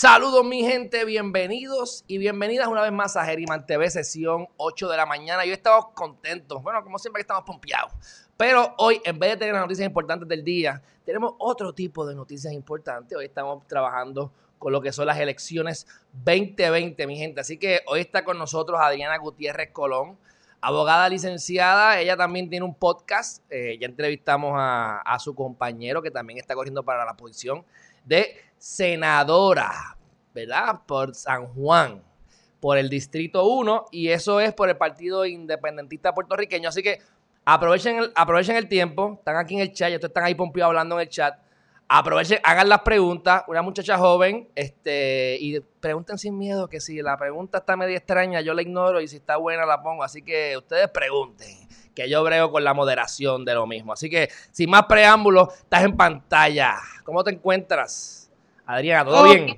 [0.00, 4.96] Saludos mi gente, bienvenidos y bienvenidas una vez más a Geriman TV, sesión 8 de
[4.96, 5.44] la mañana.
[5.44, 7.90] Yo estamos contentos, bueno, como siempre estamos pompeados.
[8.36, 12.14] Pero hoy, en vez de tener las noticias importantes del día, tenemos otro tipo de
[12.14, 13.18] noticias importantes.
[13.18, 14.30] Hoy estamos trabajando
[14.60, 17.40] con lo que son las elecciones 2020, mi gente.
[17.40, 20.16] Así que hoy está con nosotros Adriana Gutiérrez Colón,
[20.60, 21.98] abogada licenciada.
[21.98, 23.42] Ella también tiene un podcast.
[23.50, 27.64] Eh, ya entrevistamos a su compañero que también está corriendo para la posición
[28.04, 29.96] de senadora,
[30.34, 30.80] ¿verdad?
[30.86, 32.02] Por San Juan,
[32.60, 36.68] por el Distrito 1, y eso es por el Partido Independentista Puertorriqueño.
[36.68, 37.00] Así que
[37.44, 40.96] aprovechen el, aprovechen el tiempo, están aquí en el chat, ya están ahí pompeados hablando
[40.96, 41.38] en el chat.
[41.90, 47.16] Aprovechen, hagan las preguntas, una muchacha joven, este, y pregunten sin miedo que si la
[47.16, 50.04] pregunta está medio extraña, yo la ignoro y si está buena la pongo.
[50.04, 51.66] Así que ustedes pregunten,
[51.98, 53.92] que yo brego con la moderación de lo mismo.
[53.92, 56.76] Así que, sin más preámbulos, estás en pantalla.
[57.02, 58.27] ¿Cómo te encuentras?
[58.68, 59.56] Adriana, ¿todo bien?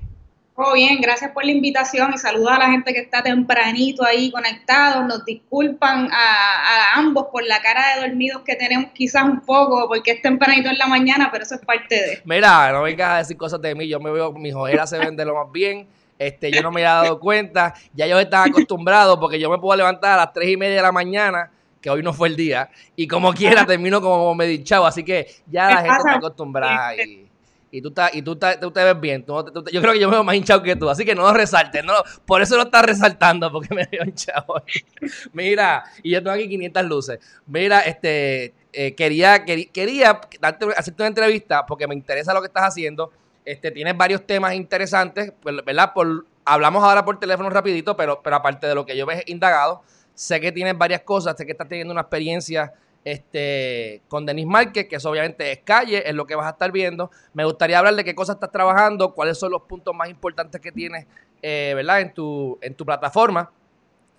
[0.55, 4.31] Todo bien, gracias por la invitación y saludos a la gente que está tempranito ahí
[4.31, 5.05] conectados.
[5.05, 10.11] Nos disculpan a, ambos por la cara de dormidos que tenemos quizás un poco porque
[10.11, 12.21] es tempranito en la mañana, pero eso es parte de...
[12.23, 15.17] Mira, no vengas a decir cosas de mí, yo me veo, mis ojeras se ven
[15.17, 15.87] de lo más bien.
[16.17, 19.75] Este, yo no me había dado cuenta, ya yo estaba acostumbrado porque yo me puedo
[19.75, 22.69] levantar a las tres y media de la mañana que hoy no fue el día,
[22.95, 27.27] y como quiera termino como me dichado, así que ya la gente está acostumbrada y,
[27.71, 29.25] y tú, estás, y tú, tú te ves bien.
[29.25, 31.83] yo creo que yo me veo más hinchado que tú, así que no lo resaltes.
[31.85, 31.93] No,
[32.25, 34.61] por eso lo estás resaltando, porque me veo hinchado.
[35.33, 37.19] Mira, y yo tengo aquí 500 luces.
[37.47, 42.63] Mira, este, eh, quería, quería, darte, hacerte una entrevista porque me interesa lo que estás
[42.63, 43.11] haciendo.
[43.45, 45.93] Este, tienes varios temas interesantes, pues, ¿verdad?
[45.93, 49.81] Por, hablamos ahora por teléfono rapidito, pero, pero aparte de lo que yo he indagado,
[50.13, 54.87] sé que tienes varias cosas, sé que estás teniendo una experiencia este, con Denis Márquez,
[54.87, 57.11] que eso obviamente es calle, es lo que vas a estar viendo.
[57.33, 60.71] Me gustaría hablar de qué cosas estás trabajando, cuáles son los puntos más importantes que
[60.71, 61.07] tienes,
[61.41, 62.01] eh, ¿verdad?
[62.01, 63.51] En tu, en tu plataforma.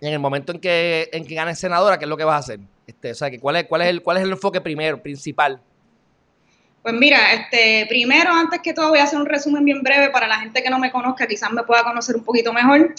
[0.00, 2.34] Y en el momento en que, en que ganes senadora, ¿qué es lo que vas
[2.34, 2.60] a hacer?
[2.87, 5.60] Este, o sea, que cuál, es, cuál, es el, ¿cuál es el enfoque primero, principal?
[6.82, 10.26] Pues mira, este, primero, antes que todo, voy a hacer un resumen bien breve para
[10.26, 12.93] la gente que no me conozca, quizás me pueda conocer un poquito mejor.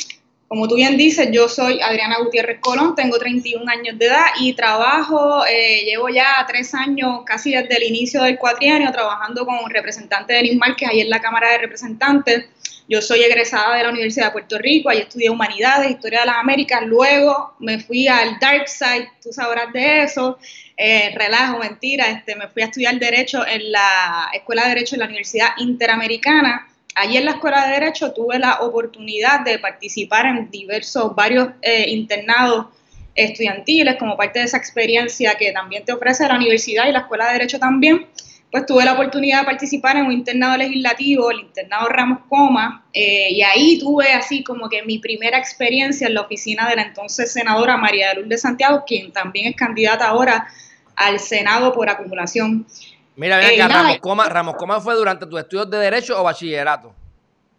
[0.53, 4.53] Como tú bien dices, yo soy Adriana Gutiérrez Colón, tengo 31 años de edad y
[4.53, 9.72] trabajo, eh, llevo ya tres años, casi desde el inicio del cuatrienio, trabajando con un
[9.72, 12.46] representante de Liz Márquez ahí en la Cámara de Representantes.
[12.88, 16.36] Yo soy egresada de la Universidad de Puerto Rico, ahí estudié Humanidades, Historia de las
[16.36, 20.38] Américas, luego me fui al Dark Side, tú sabrás de eso,
[20.78, 25.00] eh, relajo, mentira, este, me fui a estudiar Derecho en la Escuela de Derecho en
[25.00, 30.52] la Universidad Interamericana, Allí en la Escuela de Derecho tuve la oportunidad de participar en
[30.52, 32.68] diversos, varios eh, internados
[33.16, 37.28] estudiantiles como parte de esa experiencia que también te ofrece la universidad y la Escuela
[37.28, 38.08] de Derecho también.
[38.52, 43.31] Pues tuve la oportunidad de participar en un internado legislativo, el internado Ramos Coma, eh,
[43.31, 47.34] y ahí tuve así como que mi primera experiencia en la oficina de la entonces
[47.34, 50.48] senadora María de Lourdes Santiago, quien también es candidata ahora
[50.96, 52.68] al Senado por acumulación.
[53.16, 56.94] Mira, mira Ramos Coma, Ramos Coma fue durante tus estudios de Derecho o bachillerato.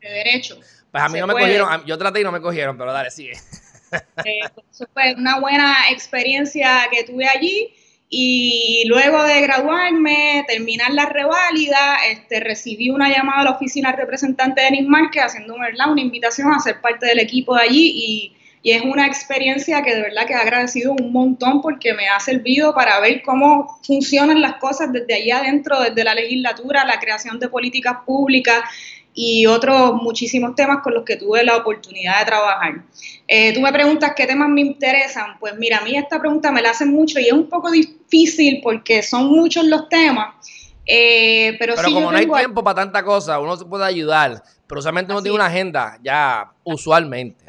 [0.01, 0.59] De Derecho.
[0.91, 3.33] Pues a mí no me cogieron, yo traté y no me cogieron, pero dale, sigue.
[4.25, 4.41] Eh,
[4.73, 7.73] eso fue una buena experiencia que tuve allí
[8.09, 14.61] y luego de graduarme, terminar la reválida, este, recibí una llamada a la oficina representante
[14.61, 18.73] de Denis Márquez haciéndome una invitación a ser parte del equipo de allí y y
[18.73, 22.75] es una experiencia que de verdad que he agradecido un montón porque me ha servido
[22.75, 27.51] para ver cómo funcionan las cosas desde allá adentro, desde la legislatura, la creación de
[27.51, 28.63] políticas públicas
[29.13, 32.83] y otros muchísimos temas con los que tuve la oportunidad de trabajar.
[33.29, 35.39] Eh, tú me preguntas qué temas me interesan.
[35.39, 38.61] Pues mira, a mí esta pregunta me la hacen mucho y es un poco difícil
[38.63, 40.37] porque son muchos los temas.
[40.87, 44.79] Eh, pero, pero como no hay tiempo para tanta cosa, uno se puede ayudar, pero
[44.79, 47.45] usualmente uno tiene una agenda ya usualmente.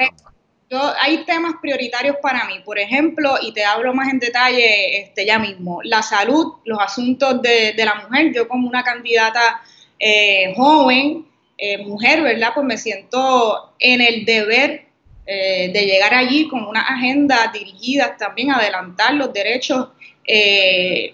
[0.69, 5.23] Yo, hay temas prioritarios para mí, por ejemplo, y te hablo más en detalle este,
[5.25, 8.33] ya mismo, la salud, los asuntos de, la mujer.
[8.33, 9.61] Yo como una candidata
[9.99, 11.27] eh, joven,
[11.57, 12.49] eh, mujer, ¿verdad?
[12.55, 14.85] Pues me siento en el deber
[15.27, 19.89] eh, de llegar allí con una agenda dirigida también a adelantar los derechos
[20.27, 21.13] de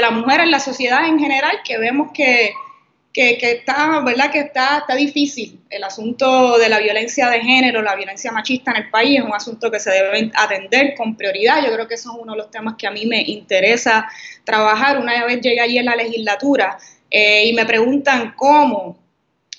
[0.00, 2.52] la mujer en la sociedad en general, que vemos que
[3.12, 4.30] que, está, ¿verdad?
[4.30, 5.60] Que está, está difícil.
[5.70, 9.34] El asunto de la violencia de género, la violencia machista en el país es un
[9.34, 11.64] asunto que se debe atender con prioridad.
[11.64, 14.08] Yo creo que eso es uno de los temas que a mí me interesa
[14.44, 14.98] trabajar.
[14.98, 16.78] Una vez llegué allí en la legislatura
[17.10, 18.98] eh, y me preguntan cómo.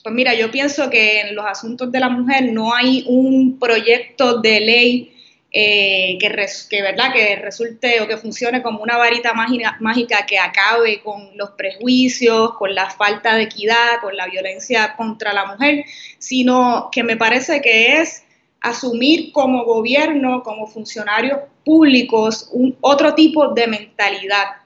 [0.04, 4.40] Pues mira, yo pienso que en los asuntos de la mujer no hay un proyecto
[4.40, 5.19] de ley
[5.52, 12.54] eh, que, resulte o que funcione como una varita mágica, que acabe con los prejuicios,
[12.58, 15.86] con la falta de equidad, con la violencia contra la mujer,
[16.18, 18.24] sino que me parece que es
[18.62, 24.58] asumir como gobierno, como funcionarios públicos, un, otro tipo de mentalidad,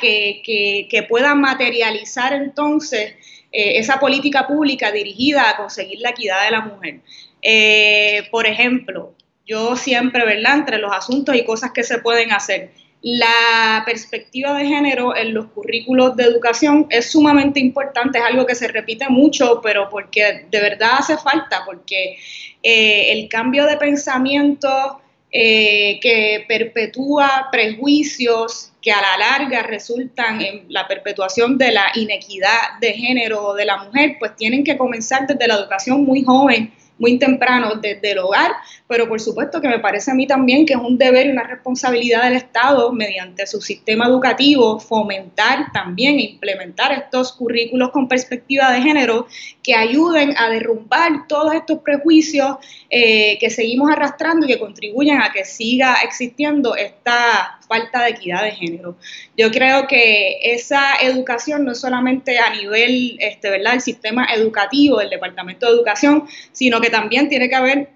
[0.00, 3.14] que, que pueda materializar entonces
[3.52, 7.00] eh, esa política pública dirigida a conseguir la equidad de la mujer.
[7.40, 9.14] Eh, por ejemplo,
[9.46, 10.56] yo siempre, ¿verdad?
[10.58, 12.70] Entre los asuntos y cosas que se pueden hacer.
[13.02, 18.56] La perspectiva de género en los currículos de educación es sumamente importante, es algo que
[18.56, 22.18] se repite mucho, pero porque de verdad hace falta, porque
[22.62, 25.00] eh, el cambio de pensamiento
[25.30, 32.80] eh, que perpetúa prejuicios que a la larga resultan en la perpetuación de la inequidad
[32.80, 37.18] de género de la mujer, pues tienen que comenzar desde la educación muy joven muy
[37.18, 38.52] temprano desde el hogar,
[38.88, 41.42] pero por supuesto que me parece a mí también que es un deber y una
[41.42, 48.70] responsabilidad del Estado, mediante su sistema educativo, fomentar también e implementar estos currículos con perspectiva
[48.72, 49.26] de género
[49.62, 52.56] que ayuden a derrumbar todos estos prejuicios
[52.90, 58.42] eh, que seguimos arrastrando y que contribuyen a que siga existiendo esta falta de equidad
[58.42, 58.96] de género.
[59.36, 64.98] Yo creo que esa educación no es solamente a nivel, este, ¿verdad?, el sistema educativo
[64.98, 67.90] del Departamento de Educación, sino que también tiene que haber,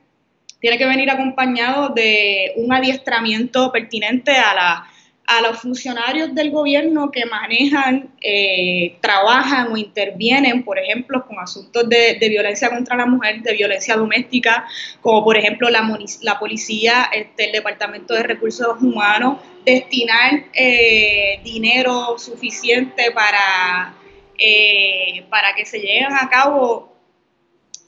[0.60, 4.90] tiene que venir acompañado de un adiestramiento pertinente a la
[5.30, 11.88] a los funcionarios del gobierno que manejan, eh, trabajan o intervienen, por ejemplo, con asuntos
[11.88, 14.66] de, violencia contra la mujer, de violencia doméstica,
[15.00, 23.12] como por ejemplo la, policía, este, el Departamento de Recursos Humanos, destinar eh, dinero suficiente
[23.12, 23.94] para,
[24.36, 26.92] eh, para que se lleguen a cabo,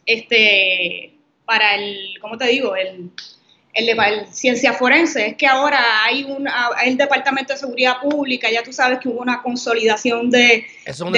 [0.06, 2.76] este, para el, ¿cómo te digo?
[2.76, 3.10] El,
[3.74, 6.46] el de ciencia forense, es que ahora hay un
[6.84, 11.08] el Departamento de Seguridad Pública, ya tú sabes que hubo una consolidación de, eso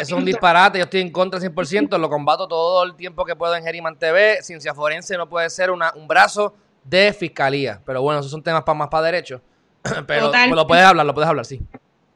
[0.00, 3.54] es un, disparate, yo estoy en contra 100%, lo combato todo el tiempo que puedo
[3.54, 8.18] en Geriman TV, ciencia forense no puede ser una, un brazo de fiscalía, pero bueno,
[8.18, 9.40] esos son temas para más para derecho,
[10.06, 11.60] pero lo puedes hablar, lo puedes hablar, sí.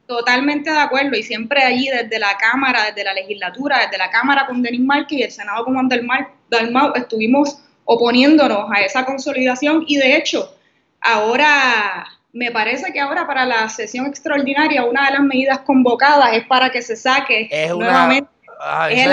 [0.05, 4.45] Totalmente de acuerdo, y siempre allí desde la Cámara, desde la legislatura, desde la Cámara
[4.47, 9.83] con Denis Marquez y el Senado con Dalmau, estuvimos oponiéndonos a esa consolidación.
[9.87, 10.53] Y de hecho
[11.01, 16.45] ahora me parece que ahora para la sesión extraordinaria una de las medidas convocadas es
[16.45, 18.29] para que se saque es nuevamente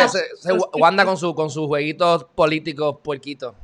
[0.08, 3.54] se, Wanda con su con sus jueguitos políticos puerquitos.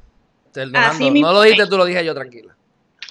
[0.54, 2.56] No lo dijiste tú lo dije yo tranquila.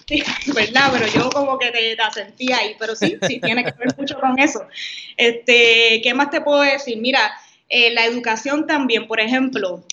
[0.08, 0.24] Sí,
[0.56, 3.96] verdad, pero yo como que te, te sentía ahí, pero sí, sí, tiene que ver
[3.96, 4.66] mucho con eso.
[5.16, 6.98] Este, ¿qué más te puedo decir?
[7.00, 7.32] Mira,
[7.70, 9.84] eh, la educación también, por ejemplo,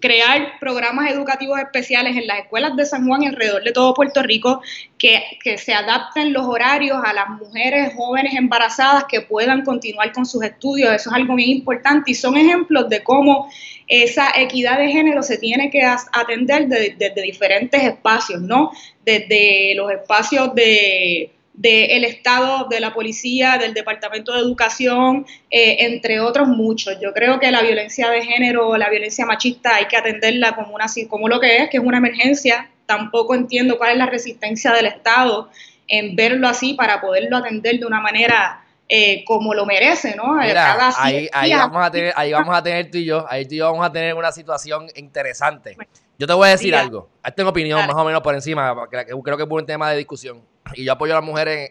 [0.00, 4.22] crear programas educativos especiales en las escuelas de San Juan y alrededor de todo Puerto
[4.22, 4.60] Rico
[4.98, 5.22] que,
[5.56, 10.92] se adapten los horarios a las mujeres jóvenes embarazadas que puedan continuar con sus estudios.
[10.92, 13.50] Eso es algo bien importante y son ejemplos de cómo
[13.86, 18.70] esa equidad de género se tiene que atender desde diferentes espacios, ¿no?
[19.04, 26.20] Desde los espacios de del Estado, de la policía, del Departamento de Educación, eh, entre
[26.20, 27.00] otros muchos.
[27.00, 30.86] Yo creo que la violencia de género, la violencia machista, hay que atenderla como, una,
[31.08, 32.70] como lo que es, que es una emergencia.
[32.86, 35.50] Tampoco entiendo cuál es la resistencia del Estado
[35.88, 40.38] en verlo así para poderlo atender de una manera eh, como lo merece, ¿no?
[40.38, 43.58] ahí, ahí, vamos a tener, ahí vamos a tener tú y yo, ahí tú y
[43.58, 45.76] yo vamos a tener una situación interesante.
[46.18, 49.36] Yo te voy a decir algo, tengo opinión más o menos por encima, que creo
[49.36, 50.40] que es un tema de discusión
[50.74, 51.70] y yo apoyo a las mujeres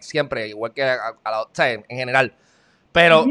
[0.00, 1.14] siempre, igual que a,
[1.54, 2.34] en general.
[2.92, 3.26] Pero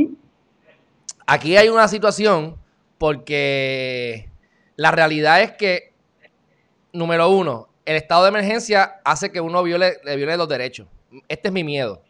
[1.25, 2.57] aquí hay una situación
[2.97, 4.29] porque
[4.75, 5.93] la realidad es que,
[6.93, 10.87] número uno, el estado de emergencia hace que uno viole, le viole los derechos.
[11.27, 12.01] Este es mi miedo.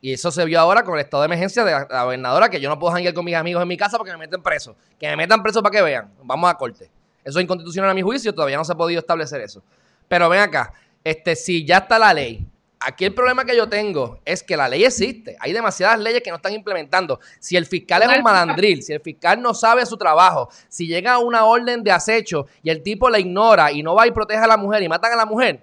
[0.00, 2.68] Y eso se vio ahora con el estado de emergencia de la, gobernadora, que yo
[2.68, 4.76] no puedo janguear con mis amigos en mi casa porque me meten preso.
[5.00, 6.12] Que me metan preso para que vean.
[6.22, 6.90] Vamos a corte.
[7.24, 9.62] Eso es inconstitucional a mi juicio, todavía no se ha podido establecer eso.
[10.06, 10.74] Pero ven acá,
[11.04, 12.44] este, si ya está la ley,
[12.80, 15.36] aquí el problema que yo tengo es que la ley existe.
[15.38, 17.20] Hay demasiadas leyes que no están implementando.
[17.38, 21.18] Si el fiscal es un malandril, si el fiscal no sabe su trabajo, si llega
[21.18, 24.46] una orden de acecho y el tipo la ignora y no va y protege a
[24.46, 25.62] la mujer y matan a la mujer,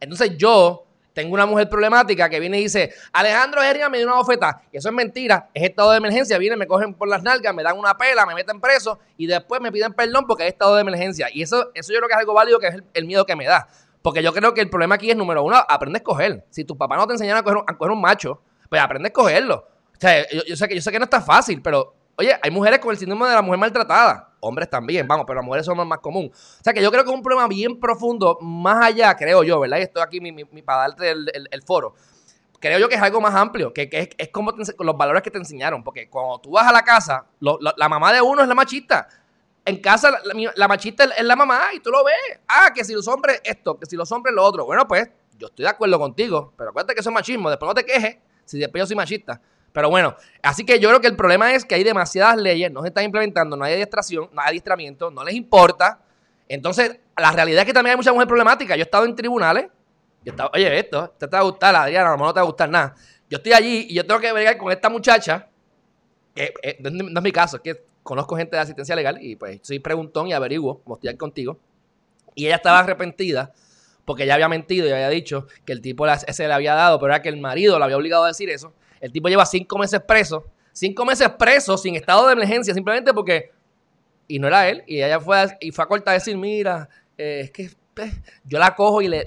[0.00, 4.16] entonces yo tengo una mujer problemática que viene y dice, Alejandro Herria me dio una
[4.16, 4.62] bofeta.
[4.72, 6.36] Y eso es mentira, es estado de emergencia.
[6.38, 9.60] Vienen, me cogen por las nalgas, me dan una pela, me meten preso y después
[9.60, 11.28] me piden perdón porque es estado de emergencia.
[11.32, 13.46] Y eso, eso yo creo que es algo válido, que es el, miedo que me
[13.46, 13.68] da.
[14.04, 16.44] Porque yo creo que el problema aquí es, número uno, aprende a escoger.
[16.50, 19.66] Si tu papá no te enseñaron a coger, un macho, pues aprende a escogerlo.
[19.96, 22.80] O sea, yo, sé que, yo sé que no está fácil, pero, oye, hay mujeres
[22.80, 26.00] con el síndrome de la mujer maltratada hombres también, vamos, pero las mujeres son más
[26.00, 26.30] común.
[26.30, 29.58] O sea que yo creo que es un problema bien profundo, más allá, creo yo,
[29.60, 29.78] ¿verdad?
[29.78, 30.20] Y estoy aquí
[30.60, 31.94] para darte el, foro.
[32.60, 35.38] Creo yo que es algo más amplio, que, es, es, como los valores que te
[35.38, 39.08] enseñaron, porque cuando tú vas a la casa, la mamá de uno es la machista.
[39.66, 40.20] En casa
[40.56, 42.40] la, machista es la mamá y tú lo ves.
[42.46, 44.66] Ah, que si los hombres esto, que si los hombres lo otro.
[44.66, 47.48] Bueno, pues yo estoy de acuerdo contigo, pero acuérdate que eso es machismo.
[47.48, 49.40] Después no te quejes si después yo soy machista.
[49.72, 52.82] Pero bueno, así que yo creo que el problema es que hay demasiadas leyes, no
[52.82, 56.00] se están implementando, no hay adiestración, no hay adiestramiento, no les importa.
[56.46, 58.76] Entonces, la realidad es que también hay mucha mujer problemática.
[58.76, 59.66] Yo he estado en tribunales,
[60.24, 62.42] yo he oye, esto, te va a gustar, Adriana, a lo mejor no te va
[62.42, 62.94] a gustar nada.
[63.28, 65.48] Yo estoy allí y yo tengo que ver con esta muchacha,
[66.34, 69.58] que eh, no es mi caso, es que conozco gente de asistencia legal y pues
[69.62, 71.58] soy preguntón y averiguo, como estoy contigo.
[72.36, 73.52] Y ella estaba arrepentida
[74.04, 77.12] porque ella había mentido y había dicho que el tipo ese le había dado, pero
[77.12, 78.72] era que el marido le había obligado a decir eso.
[79.00, 83.50] El tipo lleva cinco meses preso, cinco meses preso sin estado de emergencia, simplemente porque.
[84.26, 84.82] Y no era él.
[84.86, 88.12] Y ella fue a, y fue a cortar a decir: Mira, eh, es que eh,
[88.44, 89.24] yo la cojo y le,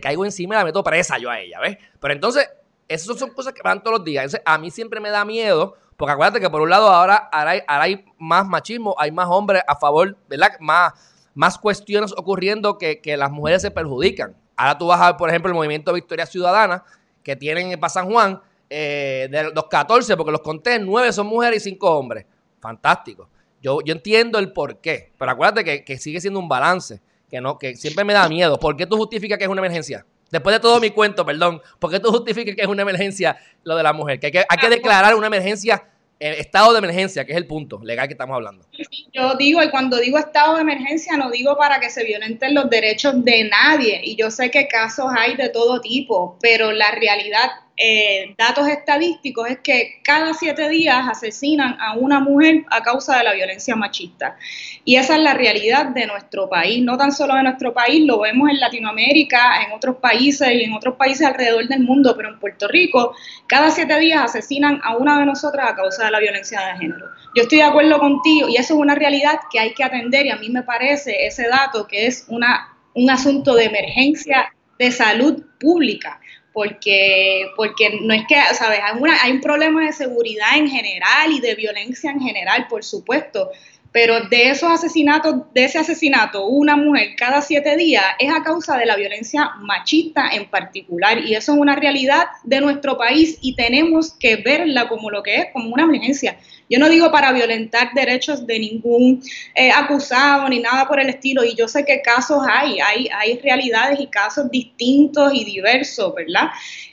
[0.00, 1.78] caigo encima y la meto presa yo a ella, ¿ves?
[2.00, 2.48] Pero entonces,
[2.86, 4.24] esas son cosas que van todos los días.
[4.24, 8.04] Entonces, a mí siempre me da miedo, porque acuérdate que por un lado ahora, hay,
[8.18, 10.52] más machismo, hay más hombres a favor, ¿verdad?
[10.60, 10.92] Más,
[11.34, 14.36] más cuestiones ocurriendo que, que las mujeres se perjudican.
[14.56, 16.84] Ahora tú vas a ver, por ejemplo, el movimiento Victoria Ciudadana
[17.24, 18.40] que tienen para San Juan,
[18.70, 22.26] eh, de los 14, porque los conté, 9 son mujeres y 5 hombres.
[22.60, 23.28] Fantástico.
[23.60, 27.58] Yo, yo entiendo el por qué, pero acuérdate que, sigue siendo un balance, que, no,
[27.58, 28.56] que siempre me da miedo.
[28.56, 30.06] ¿Por qué tú justificas que es una emergencia?
[30.30, 33.76] Después de todo mi cuento, perdón, ¿por qué tú justificas que es una emergencia lo
[33.76, 34.20] de la mujer?
[34.20, 35.84] Que hay que, hay que declarar una emergencia
[36.20, 38.66] eh, estado de emergencia, que es el punto legal que estamos hablando.
[39.12, 42.68] Yo digo, y cuando digo estado de emergencia, no digo para que se violenten los
[42.68, 44.00] derechos de nadie.
[44.02, 49.48] Y yo sé que casos hay de todo tipo, pero la realidad eh, datos estadísticos
[49.48, 54.36] es que cada siete días asesinan a una mujer a causa de la violencia machista.
[54.84, 58.18] Y esa es la realidad de nuestro país, no tan solo de nuestro país, lo
[58.18, 62.40] vemos en Latinoamérica, en otros países y en otros países alrededor del mundo, pero en
[62.40, 63.14] Puerto Rico,
[63.46, 67.06] cada siete días asesinan a una de nosotras a causa de la violencia de género.
[67.36, 70.30] Yo estoy de acuerdo contigo y eso es una realidad que hay que atender y
[70.30, 75.44] a mí me parece ese dato que es una, un asunto de emergencia de salud
[75.60, 76.20] pública
[76.58, 78.80] porque, porque no es que, ¿sabes?
[78.82, 82.82] Hay, una, hay un problema de seguridad en general y de violencia en general, por
[82.82, 83.52] supuesto,
[83.92, 88.76] pero de esos asesinatos, de ese asesinato, una mujer cada siete días es a causa
[88.76, 91.18] de la violencia machista en particular.
[91.18, 95.36] Y eso es una realidad de nuestro país y tenemos que verla como lo que
[95.36, 96.40] es, como una emergencia.
[96.68, 99.22] Yo no digo para violentar derechos de ningún
[99.54, 103.38] eh, acusado ni nada por el estilo, y yo sé que casos hay, hay, hay
[103.38, 106.48] realidades y casos distintos y diversos, ¿verdad?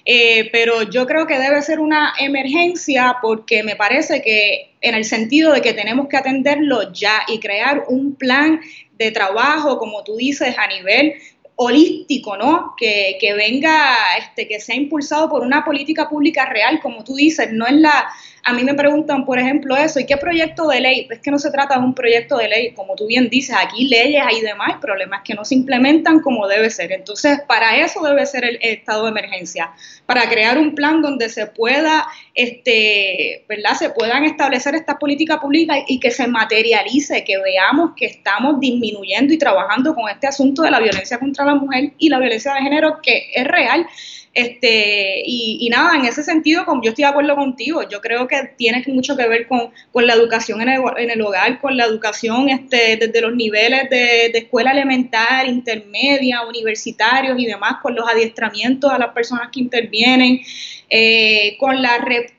[0.05, 5.03] Eh, pero yo creo que debe ser una emergencia porque me parece que en el
[5.03, 8.61] sentido de que tenemos que atenderlo ya y crear un plan
[8.97, 11.15] de trabajo, como tú dices, a nivel
[11.55, 12.73] holístico, ¿no?
[12.77, 17.51] Que, que venga, este, que sea impulsado por una política pública real, como tú dices,
[17.51, 18.07] no es la
[18.47, 21.07] a mí me preguntan, por ejemplo, eso, ¿y qué proyecto de ley?
[21.09, 23.87] Es que no se trata de un proyecto de ley, como tú bien dices, aquí
[23.87, 26.91] leyes hay demás, el problema es que no se implementan como debe ser.
[26.91, 29.71] Entonces, para eso debe ser el estado de emergencia,
[30.05, 33.73] para crear un plan donde se pueda, este, ¿verdad?
[33.73, 39.33] Se puedan establecer estas políticas públicas y que se materialice, que veamos que estamos disminuyendo
[39.33, 42.61] y trabajando con este asunto de la violencia contra la mujer y la violencia de
[42.61, 43.87] género, que es real
[44.35, 47.87] este, y, nada, en ese sentido, yo estoy de acuerdo contigo.
[47.89, 51.61] Yo creo que tiene mucho que ver con, la educación en el, en el, hogar,
[51.61, 57.95] con la educación este, desde los niveles de, escuela elemental, intermedia, universitarios y demás, con
[57.95, 60.41] los adiestramientos a las personas que intervienen,
[60.89, 61.97] eh, con la,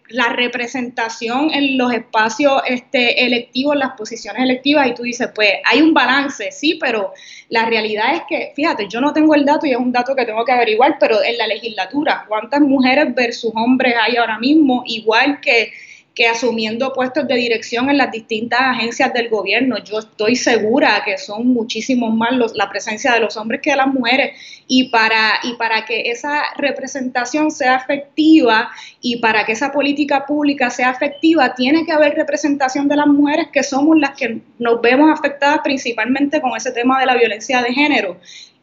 [0.08, 4.88] la representación en los espacios este, electivos, las posiciones electivas.
[4.88, 7.12] Y tú dices, pues hay un balance, sí, pero
[7.48, 10.24] la realidad es que, fíjate, yo no tengo el dato y es un dato que
[10.24, 14.82] tengo que averiguar, pero en la legislatura, ¿cuántas mujeres versus hombres hay ahora mismo?
[14.86, 15.72] Igual que
[16.16, 19.76] que asumiendo puestos de dirección en las distintas agencias del gobierno.
[19.84, 23.88] Yo estoy segura que son muchísimos más la presencia de los hombres que de las
[23.88, 24.32] mujeres
[24.66, 28.70] y para, y para que esa representación sea efectiva
[29.02, 33.48] y para que esa política pública sea efectiva, tiene que haber representación de las mujeres
[33.52, 37.74] que somos las que nos vemos afectadas principalmente con ese tema de la violencia de
[37.74, 38.16] género.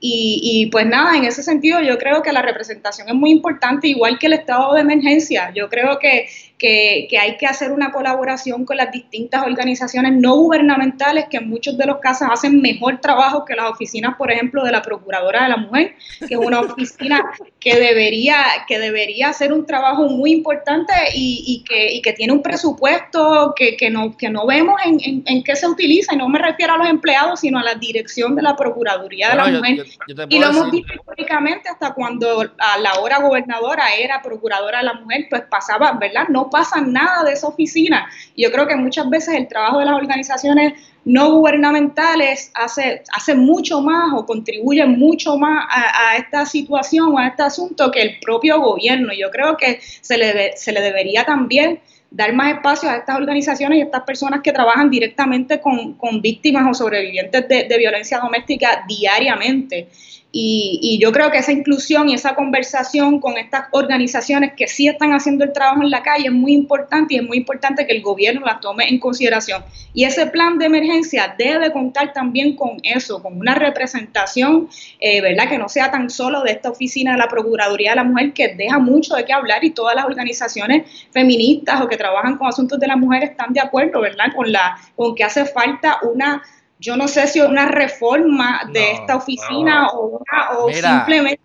[0.05, 4.19] Y, pues nada, en ese sentido yo creo que la representación es muy importante, igual
[4.19, 5.53] que el estado de emergencia.
[5.55, 6.27] Yo creo que,
[6.63, 11.77] que, hay que hacer una colaboración con las distintas organizaciones no gubernamentales que en muchos
[11.77, 15.49] de los casos hacen mejor trabajo que las oficinas, por ejemplo, de la Procuradora de
[15.49, 17.21] la Mujer, que es una oficina
[17.59, 23.53] que debería, que debería hacer un trabajo muy importante y, que, que tiene un presupuesto
[23.57, 26.13] que, que, no, que no vemos en, en, qué se utiliza.
[26.13, 29.35] Y no me refiero a los empleados, sino a la dirección de la Procuraduría de
[29.35, 29.85] la Mujer
[30.29, 34.93] y lo hemos visto históricamente hasta cuando a la hora gobernadora era procuradora de la
[34.93, 36.27] mujer, pues pasaba, ¿verdad?
[36.29, 38.07] No pasa nada de esa oficina.
[38.37, 43.81] Yo creo que muchas veces el trabajo de las organizaciones no gubernamentales hace, hace mucho
[43.81, 48.61] más o contribuye mucho más a, esta situación o a este asunto que el propio
[48.61, 49.11] gobierno.
[49.13, 51.79] Yo creo que se le, se le debería también
[52.11, 56.67] dar más espacio a estas organizaciones y a estas personas que trabajan directamente con, víctimas
[56.69, 59.87] o sobrevivientes de violencia doméstica diariamente.
[60.35, 65.13] Y, yo creo que esa inclusión y esa conversación con estas organizaciones que sí están
[65.13, 68.01] haciendo el trabajo en la calle es muy importante y es muy importante que el
[68.01, 69.63] gobierno la tome en consideración.
[69.93, 75.47] Y ese plan de emergencia debe contar también con eso, con una representación, eh, ¿verdad?
[75.47, 78.55] Que no sea tan solo de esta oficina de la Procuraduría de la Mujer, que
[78.55, 82.79] deja mucho de qué hablar y todas las organizaciones feministas o que trabajan con asuntos
[82.79, 84.33] de la mujer están de acuerdo, ¿verdad?
[84.35, 86.41] Con, la, con que hace falta una
[86.83, 90.21] yo no sé si una reforma de esta oficina o,
[90.69, 91.41] simplemente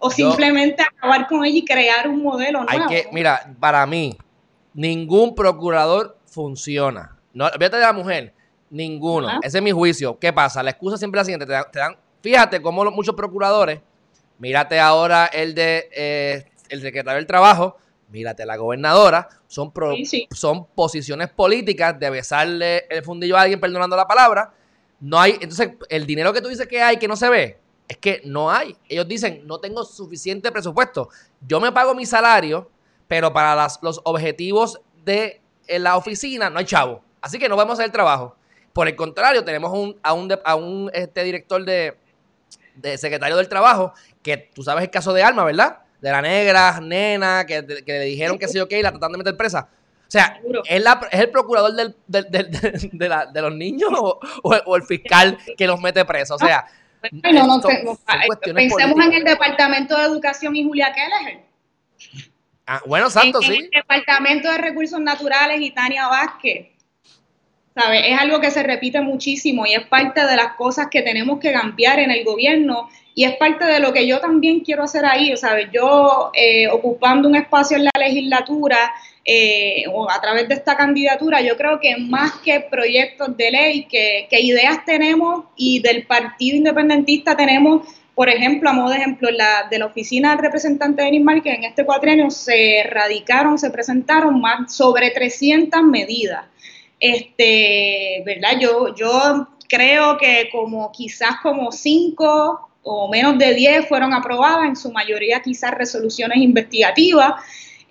[0.00, 2.88] o simplemente acabar con ella y crear un modelo nuevo.
[2.88, 4.18] Que, mira, para mí,
[4.74, 7.16] ningún procurador funciona.
[7.32, 8.34] No, olvídate de la mujer,
[8.68, 9.28] ninguno.
[9.42, 10.18] Ese es mi juicio.
[10.18, 10.60] ¿Qué pasa?
[10.60, 11.46] La excusa siempre es la siguiente.
[11.46, 13.80] Te dan, fíjate cómo muchos procuradores,
[14.38, 17.76] mírate ahora el de eh, el secretario del Trabajo,
[18.08, 19.72] mírate la gobernadora, son,
[20.32, 24.52] son posiciones políticas de besarle el fundillo a alguien, perdonando la palabra,
[25.00, 27.96] no hay, entonces, el dinero que tú dices que hay, que no se ve, es
[27.96, 28.76] que no hay.
[28.88, 31.08] Ellos dicen, no tengo suficiente presupuesto.
[31.46, 32.70] Yo me pago mi salario,
[33.08, 37.02] pero para los objetivos de la oficina no hay chavo.
[37.20, 38.36] Así que no vamos a hacer el trabajo.
[38.72, 41.96] Por el contrario, tenemos un, a un, a un este, director de,
[42.76, 43.92] de secretario del trabajo,
[44.22, 45.80] que tú sabes el caso de Alma, ¿verdad?
[46.00, 49.36] De la negra, nena, que, que le dijeron que sí, ok, la tratan de meter
[49.36, 49.68] presa.
[50.10, 56.04] O sea, ¿es, el procurador del, de, los niños o, el fiscal que los mete
[56.04, 56.42] presos?
[56.42, 56.66] O sea,
[57.32, 57.60] no, no,
[58.52, 61.42] pensemos en el Departamento de Educación y Julia Keller.
[62.66, 63.54] Ah, bueno, santo, sí.
[63.54, 66.70] el Departamento de Recursos Naturales y Tania Vázquez.
[67.76, 68.12] ¿Sabe?
[68.12, 71.52] Es algo que se repite muchísimo y es parte de las cosas que tenemos que
[71.52, 75.36] cambiar en el gobierno y es parte de lo que yo también quiero hacer ahí,
[75.36, 75.68] ¿sabes?
[75.72, 78.76] Yo eh, ocupando un espacio en la legislatura,
[79.24, 83.84] eh, o a través de esta candidatura, yo creo que más que proyectos de ley,
[83.84, 89.28] que, ideas tenemos y del Partido Independentista tenemos, por ejemplo, a modo de ejemplo,
[89.70, 94.40] de la oficina del representante de Nismar, que en este cuatrienio se radicaron, se presentaron
[94.40, 96.46] más sobre 300 medidas.
[96.98, 98.58] Este, ¿verdad?
[98.60, 104.76] Yo, yo creo que como quizás como cinco o menos de 10 fueron aprobadas, en
[104.76, 107.34] su mayoría quizás resoluciones investigativas.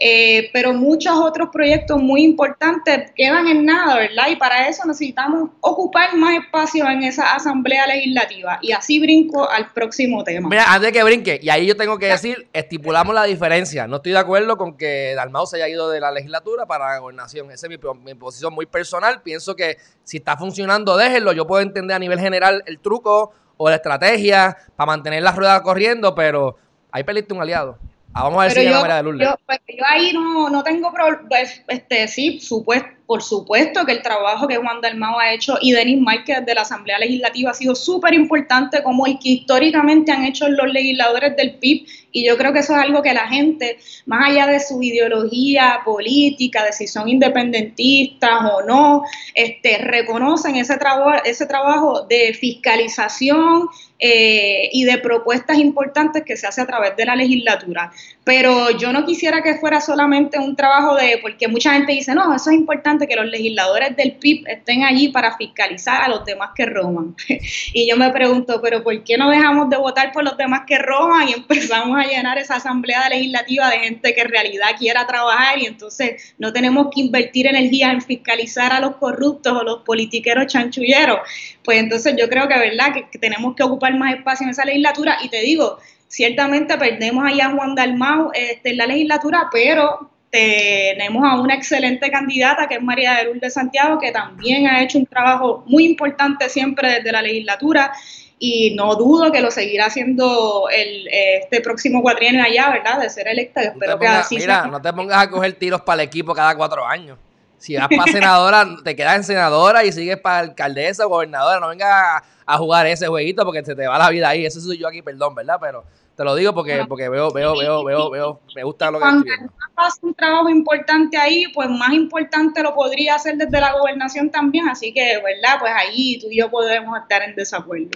[0.02, 4.30] Eh, pero muchos otros proyectos muy importantes quedan en nada, ¿verdad?
[4.30, 8.60] Y para eso necesitamos ocupar más espacio en esa asamblea legislativa.
[8.62, 10.48] Y así brinco al próximo tema.
[10.48, 13.88] Mira, antes de que brinque, y ahí yo tengo que decir, estipulamos la diferencia.
[13.88, 17.00] No estoy de acuerdo con que Dalmau se haya ido de la legislatura para la
[17.00, 17.52] gobernación.
[17.52, 19.22] Esa es mi, posición muy personal.
[19.22, 21.34] Pienso que si está funcionando, déjenlo.
[21.34, 25.62] Yo puedo entender a nivel general el truco o la estrategia para mantener la rueda
[25.62, 26.56] corriendo, pero
[26.90, 27.78] ahí perdiste un aliado.
[28.14, 29.28] Ah, vamos a ver si yo, de Lourdes.
[29.28, 31.26] Yo, pues, yo ahí no, no tengo problema.
[31.28, 35.72] Pues, este, sí, supuesto, por supuesto que el trabajo que Juan Dalmao ha hecho y
[35.72, 40.26] Denis Márquez de la Asamblea Legislativa ha sido súper importante, como el que históricamente han
[40.26, 41.88] hecho los legisladores del PIB.
[42.12, 45.80] Y yo creo que eso es algo que la gente, más allá de su ideología
[45.84, 53.70] política, de si son independentistas o no, este, reconocen ese, trabajo ese trabajo de fiscalización
[53.98, 57.92] eh, y de propuestas importantes que se hace a través de la legislatura.
[58.30, 62.32] Pero yo no quisiera que fuera solamente un trabajo de, porque mucha gente dice, no,
[62.32, 66.52] eso es importante que los legisladores del PIB estén allí para fiscalizar a los demás
[66.56, 67.16] que roban.
[67.74, 70.78] y yo me pregunto, pero ¿por qué no dejamos de votar por los demás que
[70.78, 75.58] roban y empezamos a llenar esa asamblea legislativa de gente que en realidad quiera trabajar
[75.58, 80.46] y entonces no tenemos que invertir energía en fiscalizar a los corruptos o los politiqueros
[80.46, 81.18] chanchulleros?
[81.64, 85.18] Pues entonces yo creo que, ¿verdad?, que, tenemos que ocupar más espacio en esa legislatura
[85.24, 91.24] y te digo, ciertamente perdemos allá a Juan Dalmau este, en la legislatura, pero tenemos
[91.24, 95.06] a una excelente candidata que es María de Lourdes Santiago, que también ha hecho un
[95.06, 97.94] trabajo muy importante siempre desde la legislatura
[98.38, 103.00] y no dudo que lo seguirá haciendo el, este próximo cuatrienio allá, ¿verdad?
[103.00, 103.62] De ser electa.
[103.62, 106.86] espero que así Mira, no te pongas a coger tiros para el equipo cada cuatro
[106.86, 107.18] años.
[107.58, 111.60] Si vas para senadora, te quedas en senadora y sigues para alcaldesa o gobernadora.
[111.60, 114.46] No vengas a, a, jugar ese jueguito porque se te va la vida ahí.
[114.46, 115.58] Eso soy yo aquí, perdón, ¿verdad?
[115.60, 115.84] Pero
[116.16, 119.26] te lo digo porque, porque veo, veo, veo, veo, veo, me gusta lo que Cuando
[119.74, 124.68] pasa un trabajo importante ahí, pues más importante lo podría hacer desde la gobernación también,
[124.68, 125.60] así que, ¿verdad?
[125.60, 127.92] Pues ahí tú y yo podemos estar en desacuerdo.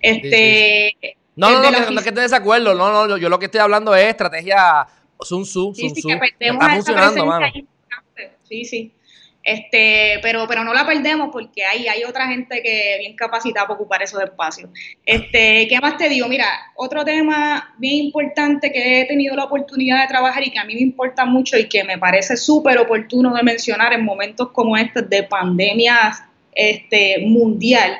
[0.00, 0.96] Este...
[1.34, 3.60] No, no, no, no, no es que esté desacuerdo, no, no, yo lo que estoy
[3.60, 4.86] hablando es estrategia
[5.20, 6.08] Sun Tzu, Sun Tzu.
[6.08, 7.46] está funcionando, mano.
[8.48, 8.92] Sí, sí.
[9.46, 13.78] Este, pero, pero no la perdemos porque hay, hay otra gente que bien capacitada para
[13.78, 14.70] ocupar esos espacios.
[15.04, 16.26] Este, ¿qué más te digo?
[16.26, 20.64] Mira, otro tema bien importante que he tenido la oportunidad de trabajar y que a
[20.64, 24.76] mí me importa mucho y que me parece súper oportuno de mencionar en momentos como
[24.76, 27.98] este de pandemia este, mundial,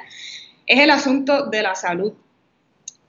[0.66, 2.12] es el asunto de la salud.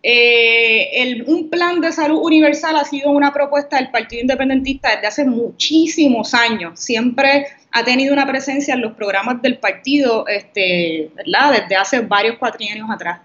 [0.03, 5.25] Eh, un plan de salud universal ha sido una propuesta del Partido Independentista desde hace
[5.25, 6.79] muchísimos años.
[6.79, 11.61] Siempre ha tenido una presencia en los programas del partido, este, ¿verdad?
[11.61, 13.21] Desde hace varios cuatrienios atrás.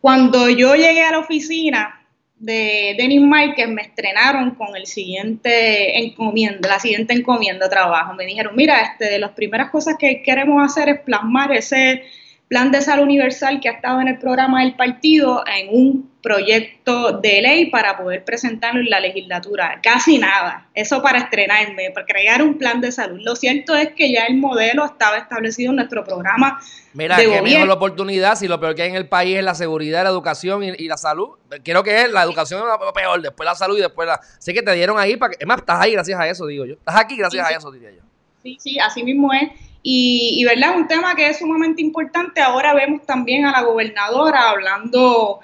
[0.00, 2.06] Cuando yo llegué a la oficina
[2.38, 8.14] de Denis Márquez, me estrenaron con el siguiente encomienda, la siguiente encomienda de trabajo.
[8.14, 12.02] Me dijeron, mira, este, de las primeras cosas que queremos hacer es plasmar ese
[12.50, 17.12] plan de salud universal que ha estado en el programa del partido en un proyecto
[17.12, 19.78] de ley para poder presentarlo en la legislatura.
[19.80, 20.66] Casi nada.
[20.74, 23.20] Eso para estrenarme, para crear un plan de salud.
[23.22, 26.60] Lo cierto es que ya el modelo estaba establecido en nuestro programa.
[26.92, 29.44] Mira, de que mejor la oportunidad si lo peor que hay en el país es
[29.44, 31.28] la seguridad, la educación y, la salud.
[31.62, 34.18] Creo que es la educación es lo peor, después la salud y después la.
[34.40, 35.36] Sé que te dieron ahí para que.
[35.38, 36.74] Es más, estás ahí gracias a eso, digo yo.
[36.74, 38.02] Estás aquí gracias a eso, diría yo.
[38.42, 39.69] Sí, sí, así mismo es.
[39.82, 40.76] Y, y, ¿verdad?
[40.76, 42.40] Un tema que es sumamente importante.
[42.40, 45.40] Ahora vemos también a la gobernadora hablando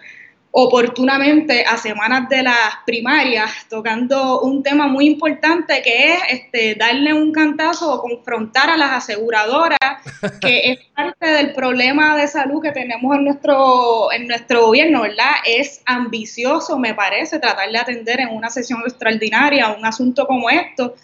[0.58, 7.12] oportunamente a semanas de las primarias, tocando un tema muy importante que es este, darle
[7.12, 9.78] un cantazo o confrontar a las aseguradoras,
[10.40, 15.32] que es parte del problema de salud que tenemos en nuestro, en nuestro gobierno, ¿verdad?
[15.44, 20.94] Es ambicioso, me parece, tratar de atender en una sesión extraordinaria un asunto como esto.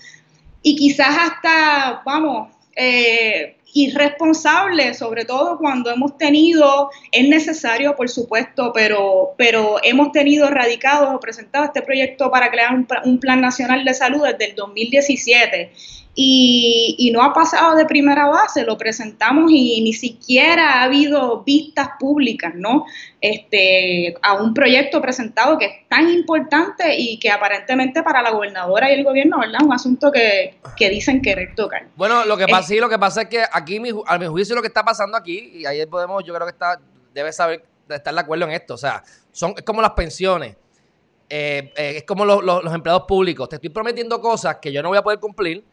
[0.63, 8.73] Y quizás hasta, vamos, eh, irresponsable, sobre todo cuando hemos tenido, es necesario por supuesto,
[8.75, 13.85] pero, pero hemos tenido radicado o presentado este proyecto para crear un, un plan nacional
[13.85, 15.73] de salud desde el 2017
[16.15, 21.91] y, no ha pasado de primera base, lo presentamos y ni siquiera ha habido vistas
[21.99, 22.85] públicas, ¿no?
[23.21, 28.91] Este, a un proyecto presentado que es tan importante y que aparentemente para la gobernadora
[28.91, 29.61] y el gobierno, ¿verdad?
[29.65, 31.87] Un asunto que, dicen querer tocar.
[31.97, 34.61] Bueno, lo que pasa, sí, lo que pasa es que aquí, a mi juicio, lo
[34.61, 36.79] que está pasando aquí, y ahí podemos, yo creo que está,
[37.15, 40.57] debe saber, estar de acuerdo en esto, o sea, son, es como las pensiones.
[41.35, 43.49] Eh, eh, es como los, los empleados públicos.
[43.49, 45.65] Te estoy prometiendo cosas que yo no voy a poder cumplir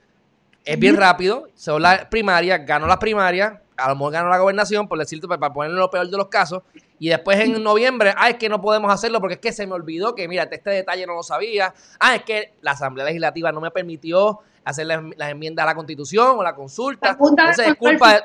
[0.69, 4.88] es bien rápido, son las primarias, gano las primarias, a lo mejor gano la gobernación,
[4.88, 6.62] por decirte, para ponerlo lo peor de los casos,
[6.99, 9.73] y después en noviembre, ah, es que no podemos hacerlo porque es que se me
[9.73, 13.62] olvidó que, mira, este detalle no lo sabía, ah, es que la Asamblea Legislativa no
[13.62, 17.17] me permitió hacer las, enmiendas a la Constitución o la consulta.
[17.19, 18.21] Entonces es culpa de...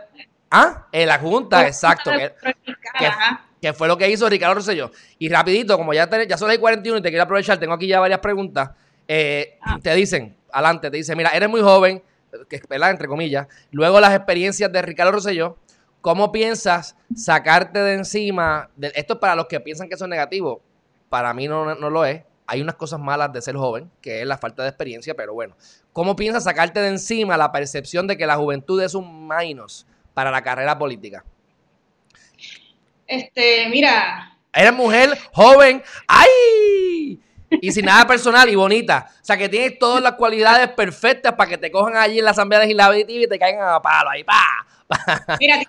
[0.51, 2.11] Ah, en la Junta, exacto.
[3.61, 4.91] Que, fue lo que hizo Ricardo Rosselló.
[5.19, 8.01] Y rapidito, como ya, ya son las 41 y te quiero aprovechar, tengo aquí ya
[8.01, 8.71] varias preguntas,
[9.09, 9.79] eh, ah.
[9.83, 12.03] te dicen, adelante, te dicen, mira, eres muy joven,
[12.49, 12.91] que ¿verdad?
[12.91, 15.57] entre comillas, luego las experiencias de Ricardo Rosselló,
[16.01, 18.71] ¿cómo piensas sacarte de encima?
[18.77, 20.63] De, esto es para los que piensan que eso es negativo,
[21.09, 22.23] para mí no, no lo es.
[22.47, 25.57] Hay unas cosas malas de ser joven, que es la falta de experiencia, pero bueno.
[25.95, 30.31] ¿Cómo piensas sacarte de encima la percepción de que la juventud es un menos para
[30.31, 31.25] la carrera política?
[33.07, 34.39] Este, mira.
[34.53, 35.83] Eres mujer joven.
[36.07, 36.74] ¡Ay!
[37.61, 39.11] Y sin nada personal y bonita.
[39.11, 42.33] O sea, que tienes todas las cualidades perfectas para que te cojan allí en la
[42.33, 44.67] Asamblea Legislativa y te caigan a palo ahí, pa.
[45.41, 45.61] Mira,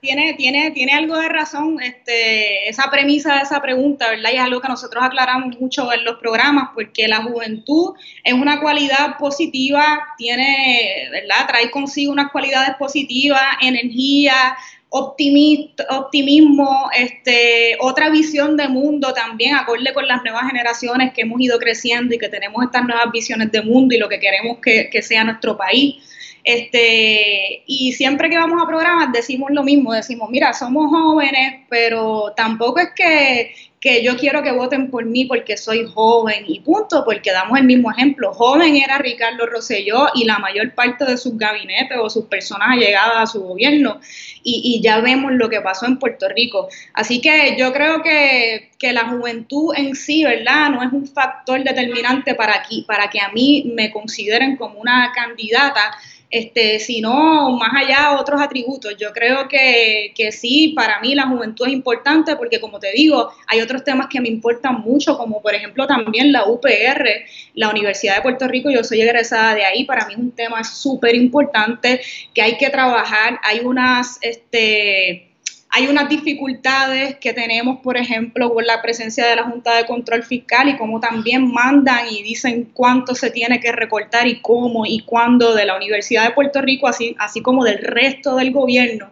[0.00, 4.30] tiene, tiene, tiene, algo de razón este, esa premisa de esa pregunta, ¿verdad?
[4.32, 8.60] Y es algo que nosotros aclaramos mucho en los programas, porque la juventud es una
[8.60, 11.46] cualidad positiva, tiene, ¿verdad?
[11.48, 14.56] Trae consigo unas cualidades positivas, energía,
[14.90, 21.58] optimismo, este, otra visión de mundo también, acorde con las nuevas generaciones que hemos ido
[21.58, 25.24] creciendo y que tenemos estas nuevas visiones de mundo y lo que queremos que, sea
[25.24, 25.96] nuestro país.
[26.42, 32.32] Este, y siempre que vamos a programas decimos lo mismo, decimos, mira, somos jóvenes, pero
[32.36, 37.02] tampoco es que, que yo quiero que voten por mí porque soy joven y punto,
[37.02, 38.34] porque damos el mismo ejemplo.
[38.34, 43.16] Joven era Ricardo Rosselló y la mayor parte de sus gabinetes o sus personas allegadas
[43.16, 43.98] a su gobierno
[44.42, 46.68] y, ya vemos lo que pasó en Puerto Rico.
[46.92, 50.70] Así que yo creo que, que, la juventud en sí, ¿verdad?
[50.70, 55.96] No es un factor determinante para, para que a mí me consideren como una candidata
[56.30, 58.96] este, sino más allá otros atributos.
[58.96, 63.30] Yo creo que, que, sí, para mí la juventud es importante porque, como te digo,
[63.46, 67.06] hay otros temas que me importan mucho, como por ejemplo también la UPR,
[67.54, 70.62] la Universidad de Puerto Rico, yo soy egresada de ahí, para mí es un tema
[70.62, 72.00] súper importante
[72.32, 73.40] que hay que trabajar.
[73.42, 75.29] Hay unas, este,
[75.72, 80.24] hay unas dificultades que tenemos, por ejemplo, con la presencia de la Junta de Control
[80.24, 85.00] Fiscal y cómo también mandan y dicen cuánto se tiene que recortar y cómo y
[85.00, 89.10] cuándo de la Universidad de Puerto Rico, así, así como del resto del gobierno.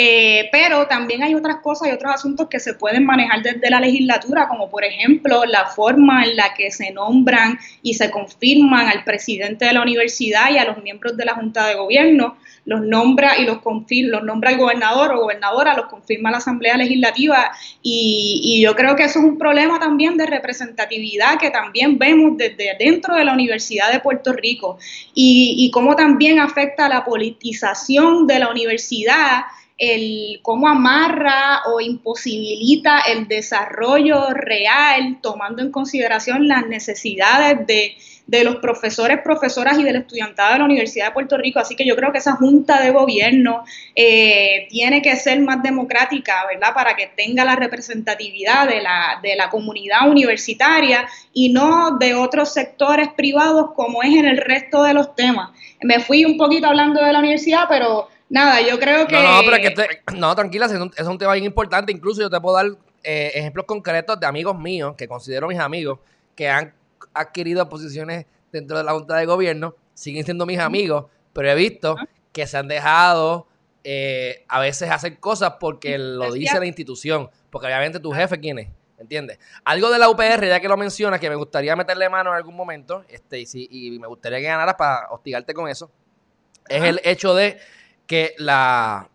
[0.00, 3.80] Eh, pero también hay otras cosas y otros asuntos que se pueden manejar desde la
[3.80, 9.02] legislatura, como por ejemplo la forma en la que se nombran y se confirman al
[9.02, 13.38] presidente de la universidad y a los miembros de la Junta de Gobierno los nombra
[13.38, 17.50] y los confirma, los nombra el gobernador o gobernadora, los confirma la Asamblea Legislativa.
[17.82, 22.76] Y, yo creo que eso es un problema también de representatividad que también vemos desde
[22.78, 24.78] dentro de la Universidad de Puerto Rico.
[25.14, 29.44] Y, y cómo también afecta la politización de la universidad
[29.78, 38.44] el cómo amarra o imposibilita el desarrollo real, tomando en consideración las necesidades de, de
[38.44, 41.60] los profesores, profesoras y del estudiantado de la Universidad de Puerto Rico.
[41.60, 43.64] Así que yo creo que esa junta de gobierno
[43.94, 46.74] eh, tiene que ser más democrática, ¿verdad?
[46.74, 52.52] Para que tenga la representatividad de la, de la comunidad universitaria y no de otros
[52.52, 55.50] sectores privados como es en el resto de los temas.
[55.82, 59.14] Me fui un poquito hablando de la universidad, pero nada, yo creo que...
[59.14, 61.92] No, no, pero que no tranquila, es un, es un, tema bien importante.
[61.92, 62.66] Incluso yo te puedo dar
[63.02, 65.98] eh, ejemplos concretos de amigos míos, que considero mis amigos,
[66.34, 66.74] que han
[67.14, 71.96] adquirido posiciones dentro de la Junta de Gobierno, siguen siendo mis amigos, pero he visto
[72.32, 73.46] que se han dejado
[73.84, 78.58] eh, a veces hacer cosas porque lo dice la institución, porque obviamente tu jefe, ¿quién
[78.58, 78.68] es?
[78.98, 79.38] ¿Entiendes?
[79.64, 82.56] Algo de la UPR, ya que lo mencionas, que me gustaría meterle mano en algún
[82.56, 83.46] momento, este, y,
[83.94, 85.90] y me gustaría que ganaras para hostigarte con eso,
[86.68, 87.58] es el hecho de
[88.08, 89.08] que la,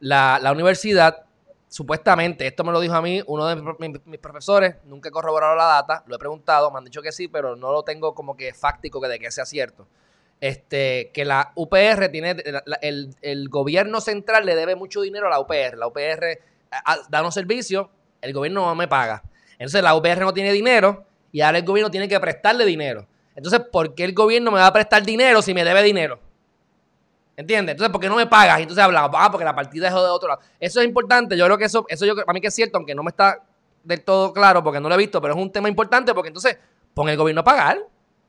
[0.00, 1.24] la, la universidad
[1.74, 3.56] supuestamente, esto me lo dijo a mí uno de
[4.04, 7.26] mis, profesores, nunca he corroborado la data, lo he preguntado, me han dicho que sí,
[7.26, 9.88] pero no lo tengo como que fáctico que de que sea cierto.
[10.40, 12.36] Este, que la UPR tiene,
[12.80, 15.76] el, gobierno central le debe mucho dinero a la UPR.
[15.76, 16.38] La UPR
[17.08, 17.88] da unos servicios,
[18.20, 19.24] el gobierno no me paga.
[19.54, 23.08] Entonces la UPR no tiene dinero y ahora el gobierno tiene que prestarle dinero.
[23.34, 26.20] Entonces, ¿por qué el gobierno me va a prestar dinero si me debe dinero?
[27.36, 27.72] ¿Entiendes?
[27.72, 28.60] Entonces, ¿por qué no me pagas?
[28.60, 30.40] Y entonces hablamos, ah, porque la partida es de otro lado.
[30.60, 31.36] Eso es importante.
[31.36, 33.42] Yo creo que eso, eso yo, para mí que es cierto, aunque no me está
[33.82, 36.56] del todo claro porque no lo he visto, pero es un tema importante porque entonces
[36.94, 37.78] pon el gobierno a pagar.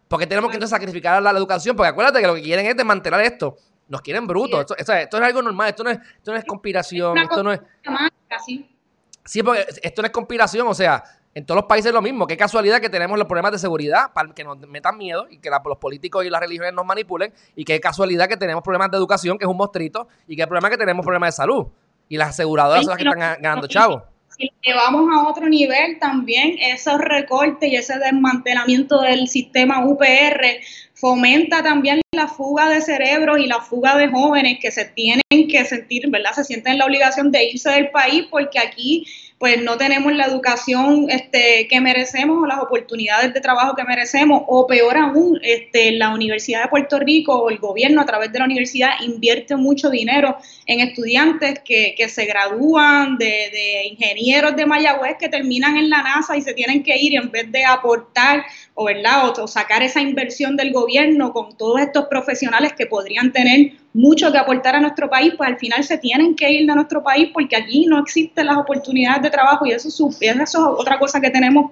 [0.08, 1.76] Porque tenemos que entonces sacrificar la, educación.
[1.76, 3.58] Porque acuérdate que lo que quieren es desmantelar esto.
[3.88, 4.62] Nos quieren brutos.
[4.62, 5.70] Esto, esto, es algo normal.
[5.70, 7.18] Esto no es, esto no es conspiración.
[7.18, 7.62] Esto no es.
[9.24, 10.68] Sí, porque esto no es conspiración.
[10.68, 11.04] O sea,
[11.36, 12.26] en todos los países es lo mismo.
[12.26, 15.50] Qué casualidad que tenemos los problemas de seguridad para que nos metan miedo y que
[15.50, 17.34] los políticos y las religiones nos manipulen.
[17.58, 20.08] Y qué casualidad que tenemos problemas de educación, que es un mostrito.
[20.30, 21.68] Y qué problema que tenemos problemas de salud.
[22.08, 24.04] Y las aseguradoras son las que están ganando chavos.
[24.38, 30.42] Si llevamos a otro nivel también, esos recortes y ese desmantelamiento del sistema UPR
[30.94, 35.66] fomenta también la fuga de cerebros y la fuga de jóvenes que se tienen que
[35.66, 36.32] sentir, ¿verdad?
[36.34, 39.06] Se sienten la obligación de irse del país porque aquí
[39.38, 44.44] pues no tenemos la educación este, que merecemos o las oportunidades de trabajo que merecemos,
[44.48, 48.40] o peor aún, este, la Universidad de Puerto Rico o el gobierno a través de
[48.40, 54.66] la universidad invierte mucho dinero en estudiantes que, que se gradúan de, de ingenieros de
[54.66, 58.46] Mayagüez que terminan en la NASA y se tienen que ir en vez de aportar
[58.76, 59.40] o, ¿verdad?
[59.40, 64.38] o, sacar esa inversión del gobierno con todos estos profesionales que podrían tener mucho que
[64.38, 67.56] aportar a nuestro país, pues al final se tienen que ir de nuestro país porque
[67.56, 71.70] aquí no existen las oportunidades de trabajo y eso, eso es otra cosa que tenemos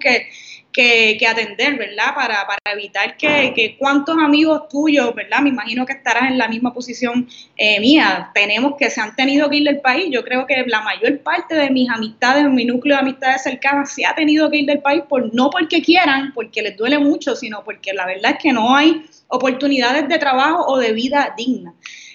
[0.74, 2.16] que, que, atender, ¿verdad?
[2.16, 5.40] Para, para evitar que, que, cuántos amigos tuyos, ¿verdad?
[5.40, 8.32] Me imagino que estarás en la misma posición eh, mía.
[8.34, 10.06] Tenemos que se han tenido que ir del país.
[10.10, 14.04] Yo creo que la mayor parte de mis amistades, mi núcleo de amistades cercanas, se
[14.04, 17.62] ha tenido que ir del país por no porque quieran, porque les duele mucho, sino
[17.62, 21.72] porque la verdad es que no hay oportunidades de trabajo o de vida digna.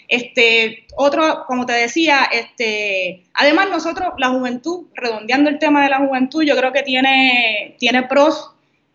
[0.09, 5.99] Este, otro, como te decía, este, además nosotros, la juventud, redondeando el tema de la
[5.99, 8.51] juventud, yo creo que tiene, tiene pros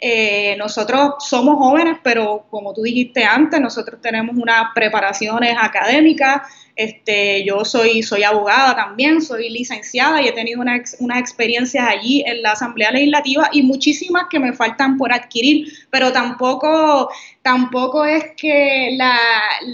[0.06, 6.42] Eh, nosotros somos jóvenes, pero como tú dijiste antes, nosotros tenemos unas preparaciones académicas.
[6.76, 12.22] Este, yo soy, soy abogada también, soy licenciada y he tenido una, unas experiencias allí
[12.26, 17.08] en la Asamblea Legislativa y muchísimas que me faltan por adquirir, pero tampoco,
[17.40, 19.16] tampoco es que la,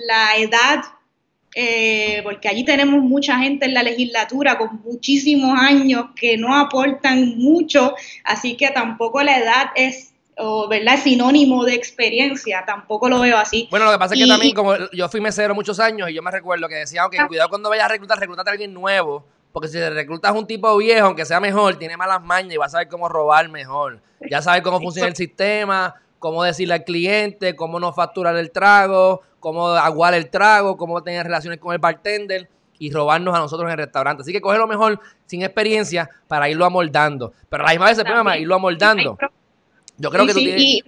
[0.07, 0.83] la edad
[1.55, 7.39] eh, porque allí tenemos mucha gente en la legislatura con muchísimos años que no aportan
[7.39, 10.11] mucho, así que tampoco la edad es
[10.43, 10.99] o, ¿verdad?
[10.99, 13.69] sinónimo de experiencia, tampoco lo veo así.
[13.71, 16.23] Bueno, lo que pasa es que también, como yo fui mesero muchos años y yo
[16.23, 19.69] me recuerdo que decía, ok, cuidado cuando vayas a reclutar, reclutate a alguien nuevo, porque
[19.69, 22.89] si reclutas un tipo viejo, aunque sea mejor, tiene malas mañas y va a saber
[22.89, 24.01] cómo robar mejor.
[24.31, 29.23] Ya sabe cómo funciona el sistema, cómo decirle al cliente, cómo no facturar el trago,
[29.41, 32.49] cómo aguar el trago, cómo tener relaciones con el bartender
[32.79, 34.23] y robarnos a nosotros en el restaurante.
[34.23, 37.33] Así que coge lo mejor sin experiencia para irlo amoldando.
[37.49, 39.19] Pero a la misma vez el problema irlo amoldando.
[39.99, 40.83] Yo creo que tú tienes...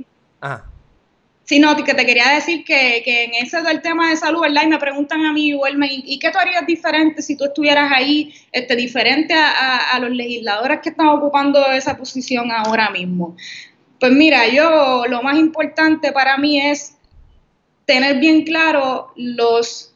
[1.45, 4.62] Sí, no, que te quería decir que, en ese del tema de salud, ¿verdad?
[4.62, 8.33] Y me preguntan a mí, igual, ¿y qué tú harías diferente si tú estuvieras ahí,
[8.53, 13.37] este, diferente a, los legisladores que están ocupando esa posición ahora mismo?
[13.99, 16.97] Pues mira, yo lo más importante para mí es
[17.87, 19.88] tener bien claro los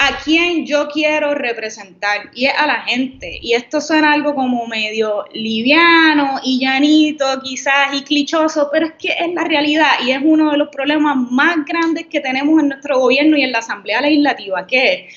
[0.00, 3.40] a quién yo quiero representar y es a la gente.
[3.42, 9.08] Y esto suena algo como medio liviano y llanito quizás y clichoso, pero es que
[9.08, 12.98] es la realidad y es uno de los problemas más grandes que tenemos en nuestro
[13.00, 15.08] gobierno y en la Asamblea Legislativa, que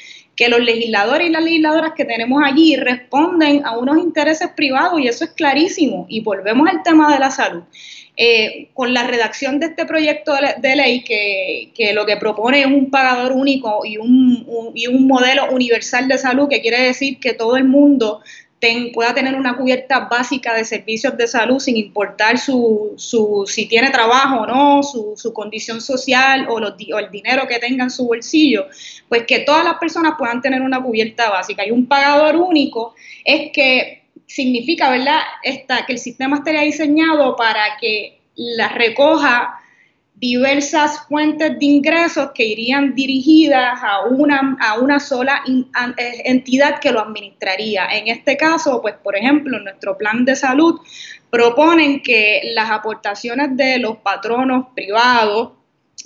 [0.42, 5.08] que los legisladores y las legisladoras que tenemos allí responden a unos intereses privados y
[5.08, 6.08] eso es clarísimo.
[6.10, 7.62] Y volvemos al tema de la salud.
[8.18, 12.92] Eh, con la redacción de este proyecto de, ley que, lo que propone es un
[12.92, 18.22] pagador único y un, modelo universal de salud, que quiere decir que todo el mundo
[18.94, 23.90] pueda tener una cubierta básica de servicios de salud sin importar su, su si tiene
[23.90, 28.68] trabajo o no, su, su condición social o el dinero que tenga en su bolsillo,
[29.10, 31.66] pues que todas las personas puedan tener una cubierta básica.
[31.66, 32.94] Y un pagador único
[33.26, 34.01] es que
[34.34, 39.58] significa, ¿verdad?, Esta, que el sistema estaría diseñado para que la recoja
[40.16, 45.42] diversas fuentes de ingresos que irían dirigidas a una, a una sola
[45.98, 47.88] eh, entidad que lo administraría.
[47.88, 50.80] En este caso, pues por ejemplo, en nuestro plan de salud
[51.32, 55.54] proponen que las aportaciones de los patronos privados,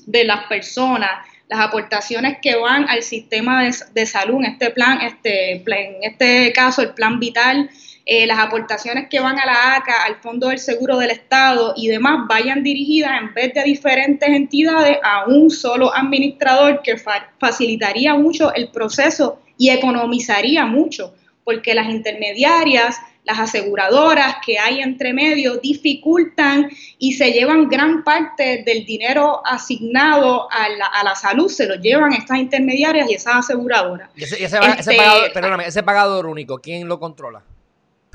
[0.05, 5.55] de las personas, las aportaciones que van al sistema de, salud, en este plan, este,
[5.55, 7.69] en este caso el plan vital,
[8.07, 11.87] eh, las aportaciones que van a la ACA, al Fondo del Seguro del Estado y
[11.87, 16.97] demás vayan dirigidas en vez de diferentes entidades a un solo administrador que
[17.39, 25.11] facilitaría mucho el proceso y economizaría mucho, porque las intermediarias, las aseguradoras que hay entre
[25.11, 31.49] medio dificultan y se llevan gran parte del dinero asignado a la, a la salud,
[31.49, 34.11] se lo llevan estas intermediarias y esas aseguradoras.
[34.15, 34.95] ese, ese, este,
[35.33, 37.41] perdóname, ese pagador único, ¿quién lo controla?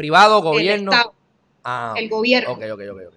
[0.01, 0.93] ¿Privado, gobierno?
[1.63, 2.59] Ah, el gobierno.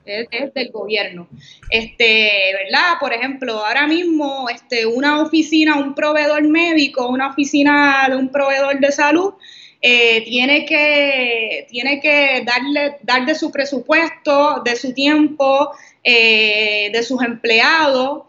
[0.06, 1.30] Es, del gobierno.
[1.70, 2.30] Este,
[2.62, 2.96] ¿verdad?
[3.00, 8.82] Por ejemplo, ahora mismo este, una oficina, un proveedor médico, una oficina de un proveedor
[8.82, 9.36] de salud,
[9.82, 15.72] eh, tiene, que, tiene que darle, dar de su presupuesto, de su tiempo,
[16.04, 18.24] eh, de sus empleados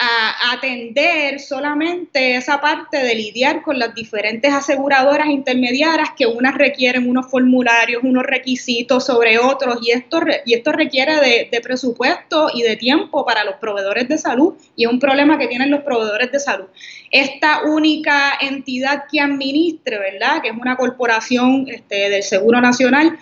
[0.00, 7.10] a atender solamente esa parte de lidiar con las diferentes aseguradoras intermediarias que unas requieren
[7.10, 12.62] unos formularios, unos requisitos sobre otros y esto, y esto requiere de, de, presupuesto y
[12.62, 16.30] de tiempo para los proveedores de salud y es un problema que tienen los proveedores
[16.30, 16.66] de salud.
[17.10, 20.40] Esta única entidad que administre, ¿verdad?
[20.42, 23.18] Que es una corporación este, del Seguro Nacional,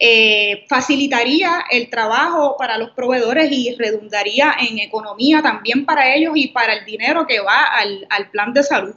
[0.00, 6.48] eh, facilitaría el trabajo para los proveedores y redundaría en economía también para ellos y
[6.48, 8.94] para el dinero que va al, plan de salud.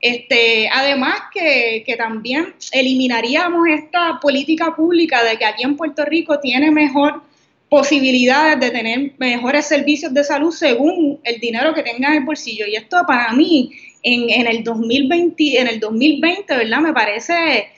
[0.00, 6.38] Este, además que, que, también eliminaríamos esta política pública de que aquí en Puerto Rico
[6.40, 7.20] tiene mejor
[7.68, 12.66] posibilidades de tener mejores servicios de salud según el dinero que tenga en el bolsillo.
[12.66, 13.70] Y esto para mí
[14.02, 16.80] en, en el 2020, en el 2020, ¿verdad?
[16.80, 17.68] Me parece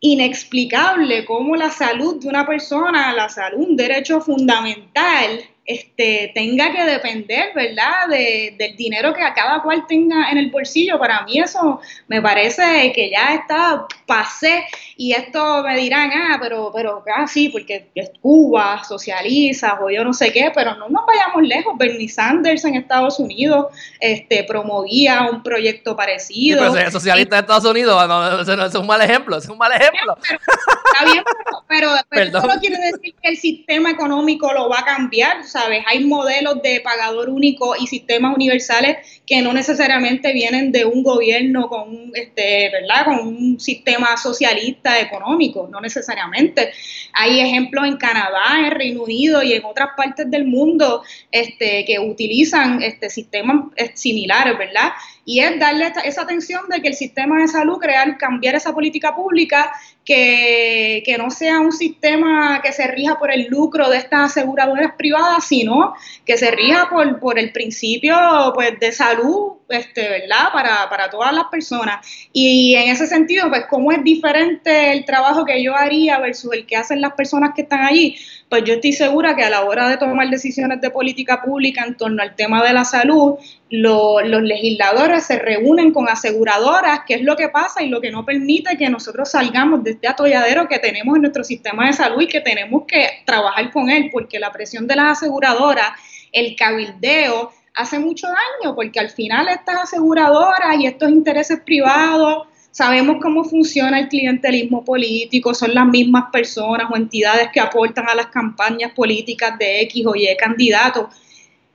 [0.00, 6.84] inexplicable cómo la salud de una persona, la salud, un derecho fundamental, este, tenga que
[6.84, 10.98] depender, ¿verdad?, de, del dinero que a cada cual tenga en el bolsillo.
[10.98, 14.64] Para mí eso me parece que ya está pasé
[14.96, 20.02] y esto me dirán, ah, pero, pero, ah, sí, porque es Cuba, socializa o yo
[20.02, 21.78] no sé qué, pero no nos vayamos lejos.
[21.78, 23.66] Bernie Sanders en Estados Unidos
[24.00, 26.66] este, promovía un proyecto parecido.
[26.66, 30.16] Sí, pero socialista en Estados Unidos, no, es un mal ejemplo, es un mal ejemplo.
[30.20, 31.22] está bien,
[31.68, 35.84] pero, pero, eso no quiere decir que el sistema económico lo va a cambiar, ¿sabes?
[35.86, 41.68] Hay modelos de pagador único y sistemas universales que no necesariamente vienen de un gobierno
[41.68, 43.04] con un, este, ¿verdad?
[43.04, 46.72] Con un sistema socialista económico, no necesariamente.
[47.12, 51.98] Hay ejemplos en Canadá, en Reino Unido y en otras partes del mundo este, que
[51.98, 54.92] utilizan este, sistemas eh, similares, ¿verdad?
[55.24, 59.14] Y es darle esa atención de que el sistema de salud, crear, cambiar esa política
[59.14, 59.72] pública
[60.04, 64.94] que, que, no sea un sistema que se rija por el lucro de estas aseguradoras
[64.96, 65.94] privadas, sino
[66.24, 68.16] que se rija por, por el principio
[68.54, 70.52] pues, de salud, este, ¿verdad?
[70.52, 72.06] Para, para todas las personas.
[72.32, 76.66] Y en ese sentido, pues, ¿cómo es diferente el trabajo que yo haría versus el
[76.66, 78.16] que hacen las personas que están allí?
[78.48, 81.96] Pues yo estoy segura que a la hora de tomar decisiones de política pública en
[81.96, 83.36] torno al tema de la salud,
[83.70, 88.24] los legisladores se reúnen con aseguradoras, que es lo que pasa y lo que no
[88.24, 92.26] permite que nosotros salgamos de este atolladero que tenemos en nuestro sistema de salud y
[92.26, 95.92] que tenemos que trabajar con él, porque la presión de las aseguradoras,
[96.32, 103.16] el cabildeo, hace mucho daño, porque al final estas aseguradoras y estos intereses privados, sabemos
[103.20, 108.26] cómo funciona el clientelismo político, son las mismas personas o entidades que aportan a las
[108.26, 111.06] campañas políticas de X o Y candidatos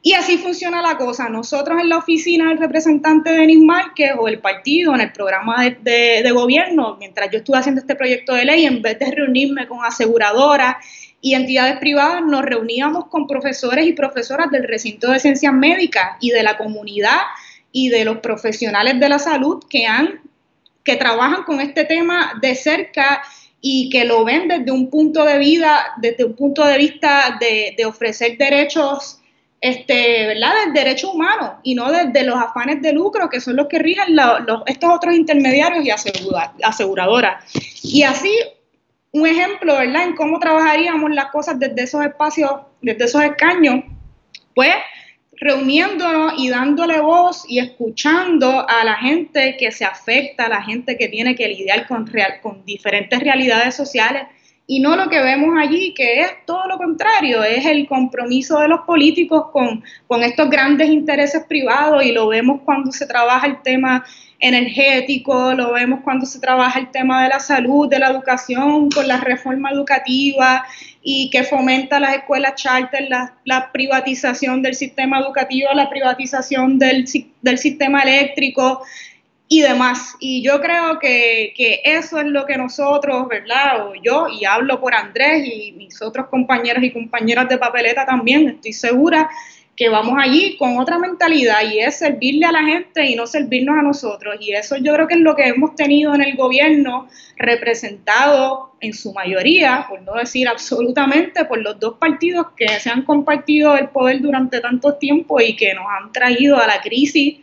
[0.05, 1.29] y así funciona la cosa.
[1.29, 5.67] Nosotros en la oficina del representante de Denis Márquez o el partido, en el programa
[5.67, 9.83] de, gobierno, mientras yo estuve haciendo este proyecto de ley, en vez de reunirme con
[9.83, 10.75] aseguradoras
[11.25, 16.29] y entidades privadas, nos reuníamos con profesores y profesoras del recinto de ciencias médicas y
[16.29, 17.17] de la comunidad
[17.71, 20.21] y de los profesionales de la salud que han
[20.83, 23.23] que trabajan con este tema de cerca
[23.59, 27.83] y que lo ven desde un punto de vida, desde un punto de vista de,
[27.87, 29.19] ofrecer derechos
[29.59, 30.51] este, ¿verdad?
[30.65, 34.15] del derecho humano y no desde los afanes de lucro que son los que rigen
[34.67, 35.89] estos otros intermediarios y
[36.61, 37.43] aseguradoras.
[37.81, 38.29] Y así,
[39.15, 42.51] un ejemplo, ¿verdad?, en cómo trabajaríamos las cosas desde esos espacios,
[42.81, 43.85] desde esos escaños,
[44.53, 44.75] pues
[45.37, 50.97] reuniéndonos y dándole voz y escuchando a la gente que se afecta, a la gente
[50.97, 52.11] que tiene que lidiar con,
[52.41, 54.23] con diferentes realidades sociales
[54.67, 58.67] y no lo que vemos allí, que es todo lo contrario, es el compromiso de
[58.67, 64.03] los políticos con estos grandes intereses privados y lo vemos cuando se trabaja el tema
[64.39, 69.07] energético, lo vemos cuando se trabaja el tema de la salud, de la educación, con
[69.07, 70.65] la reforma educativa
[71.01, 77.05] y que fomenta las escuelas charter, la, privatización del sistema educativo, la privatización del,
[77.41, 78.81] del sistema eléctrico,
[79.47, 80.15] y demás.
[80.19, 83.87] Y yo creo que, que, eso es lo que nosotros, ¿verdad?
[83.87, 88.49] O yo, y hablo por Andrés y mis otros compañeros y compañeras de papeleta también,
[88.49, 89.29] estoy segura
[89.75, 93.77] que vamos allí con otra mentalidad y es servirle a la gente y no servirnos
[93.77, 94.37] a nosotros.
[94.39, 97.07] Y eso yo creo que es lo que hemos tenido en el gobierno
[97.37, 103.01] representado en su mayoría, por no decir absolutamente, por los dos partidos que se han
[103.01, 107.39] compartido el poder durante tanto tiempo y que nos han traído a la crisis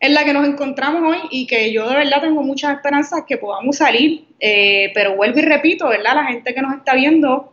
[0.00, 3.36] en la que nos encontramos hoy y que yo de verdad tengo muchas esperanzas que
[3.38, 6.16] podamos salir, eh, pero vuelvo y repito, ¿verdad?
[6.16, 7.52] La gente que nos está viendo,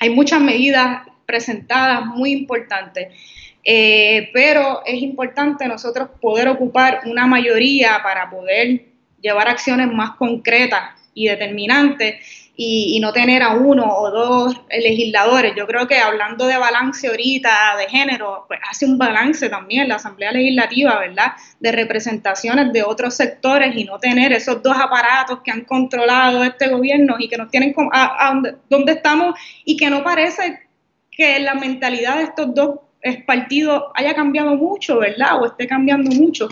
[0.00, 1.02] hay muchas medidas
[1.32, 3.08] presentadas muy importantes,
[3.64, 8.84] eh, pero es importante nosotros poder ocupar una mayoría para poder
[9.22, 12.16] llevar acciones más concretas y determinantes
[12.54, 15.54] y, no tener a uno o dos legisladores.
[15.56, 19.96] Yo creo que hablando de balance ahorita, de género, pues hace un balance también la
[19.96, 21.32] Asamblea Legislativa, ¿verdad?
[21.60, 26.68] De representaciones de otros sectores y no tener esos dos aparatos que han controlado este
[26.68, 30.60] gobierno y que nos tienen a, donde, estamos y que no parece
[31.12, 32.80] que la mentalidad de estos dos
[33.26, 35.40] partidos haya cambiado mucho, ¿verdad?
[35.40, 36.48] O esté cambiando mucho.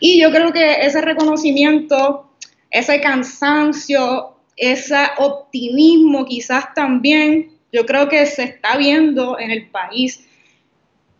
[0.00, 2.30] Y yo creo que ese reconocimiento,
[2.70, 10.24] ese cansancio, ese optimismo quizás también, yo creo que se está viendo en el país.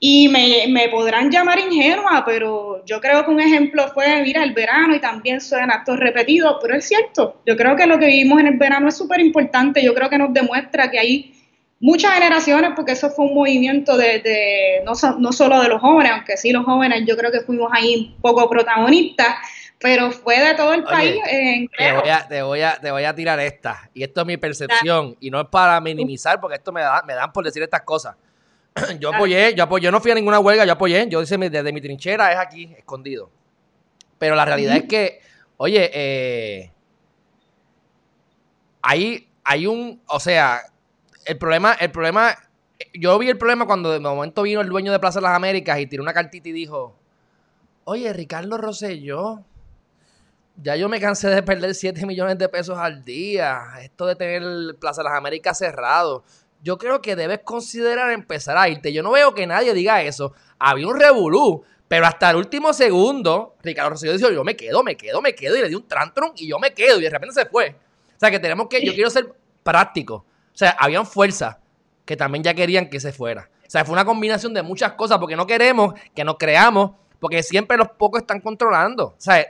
[0.00, 4.94] Y me, podrán llamar ingenua, pero yo creo que un ejemplo fue, mira, el verano
[4.94, 8.46] y también son actos repetidos, pero es cierto, yo creo que lo que vivimos en
[8.46, 11.37] el verano es súper importante, yo creo que nos demuestra que hay
[11.80, 16.36] muchas generaciones, porque eso fue un movimiento de, no, no solo de los jóvenes, aunque
[16.36, 19.36] sí los jóvenes yo creo que fuimos ahí un poco protagonistas,
[19.78, 21.20] pero fue de todo el país.
[21.76, 24.36] te, voy a, te, voy a, te voy a tirar esta, y esto es mi
[24.36, 27.82] percepción, y no es para minimizar, porque esto me, da, me dan por decir estas
[27.82, 28.16] cosas.
[28.98, 31.72] yo apoyé, yo apoyé, yo no fui a ninguna huelga, yo apoyé, yo dice desde
[31.72, 33.30] mi trinchera es aquí, escondido.
[34.18, 35.20] Pero la realidad es que,
[35.58, 36.72] oye, eh,
[38.82, 40.62] hay, hay un, o sea,
[41.28, 42.36] el problema, el problema,
[42.94, 45.78] yo vi el problema cuando de momento vino el dueño de Plaza de las Américas
[45.78, 46.96] y tiró una cartita y dijo,
[47.84, 49.44] oye, Ricardo Rosselló,
[50.56, 54.76] ya yo me cansé de perder 7 millones de pesos al día, esto de tener
[54.80, 56.24] Plaza de las Américas cerrado
[56.62, 58.92] yo creo que debes considerar empezar a irte.
[58.92, 60.32] Yo no veo que nadie diga eso.
[60.58, 64.96] Había un revolú, pero hasta el último segundo, Ricardo Rosselló dijo, yo me quedo, me
[64.96, 67.34] quedo, me quedo, y le di un tantrum y yo me quedo, y de repente
[67.34, 67.76] se fue.
[68.16, 70.24] O sea, que tenemos que, yo quiero ser práctico.
[70.58, 71.56] O sea, habían fuerzas
[72.04, 73.48] que también ya querían que se fuera.
[73.66, 77.42] O sea, fue una combinación de muchas cosas, porque no queremos que nos creamos, porque
[77.42, 79.04] siempre los pocos están controlando.
[79.04, 79.46] O sea,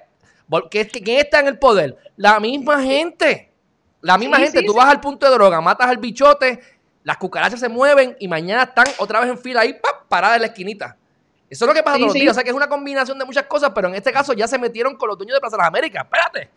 [0.70, 1.96] ¿quién está en el poder?
[2.16, 3.50] La misma gente.
[4.02, 4.62] La misma gente.
[4.62, 6.60] Tú vas al punto de droga, matas al bichote
[7.08, 10.06] las cucarachas se mueven y mañana están otra vez en fila ahí, ¡pap!
[10.08, 10.94] parada en la esquinita.
[11.48, 12.32] Eso es lo que pasa todos los días.
[12.32, 14.58] O sea que es una combinación de muchas cosas, pero en este caso ya se
[14.58, 16.04] metieron con los dueños de Plaza de las Américas.
[16.04, 16.50] Espérate.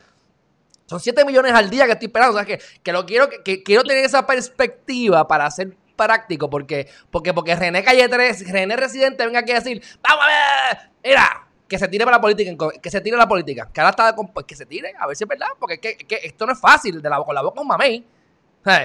[0.91, 2.33] Son 7 millones al día que estoy esperando.
[2.33, 6.89] O sea que, que lo quiero, que, quiero tener esa perspectiva para ser práctico, porque,
[7.09, 11.47] porque, porque René Calle 3, René Residente, venga aquí a decir, vamos a ver, mira,
[11.65, 13.69] que se tire para la política, que se tire la política.
[13.73, 16.19] Que ahora está, pues, que se tire, a ver si es verdad, porque es que,
[16.23, 18.05] esto no es fácil, de la, con la boca un mamey.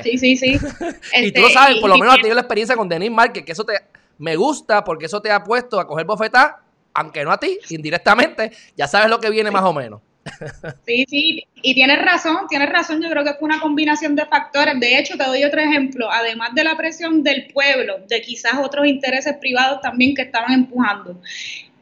[0.04, 0.52] Sí, sí, sí.
[1.12, 3.44] y tú lo este, sabes, por lo menos has tenido la experiencia con Denis Márquez,
[3.44, 3.74] que eso te
[4.18, 6.62] me gusta porque eso te ha puesto a coger bofetá,
[6.94, 10.00] aunque no a ti, indirectamente, ya sabes lo que viene más o menos.
[10.84, 14.78] Sí, sí, y tienes razón, tienes razón, yo creo que fue una combinación de factores.
[14.80, 18.86] De hecho, te doy otro ejemplo, además de la presión del pueblo, de quizás otros
[18.86, 21.20] intereses privados también que estaban empujando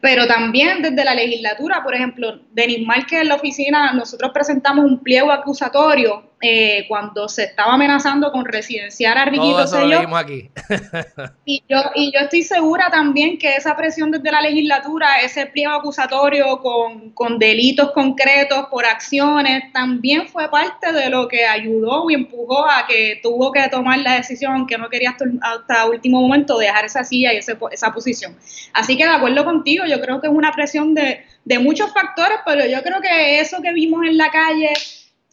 [0.04, 5.02] pero también desde la legislatura, por ejemplo, Denis Márquez en la oficina, nosotros presentamos un
[5.02, 10.14] pliego acusatorio eh, cuando se estaba amenazando con residenciar a Riquito Sello.
[10.14, 10.50] aquí.
[11.46, 15.72] y, yo, y yo estoy segura también que esa presión desde la legislatura, ese pliego
[15.72, 22.14] acusatorio con, con delitos concretos por acciones, también fue parte de lo que ayudó y
[22.14, 26.58] empujó a que tuvo que tomar la decisión, que no quería hasta, hasta último momento
[26.58, 28.36] dejar esa silla y ese, esa posición.
[28.74, 32.36] Así que de acuerdo contigo, yo creo que es una presión de, de muchos factores,
[32.44, 34.74] pero yo creo que eso que vimos en la calle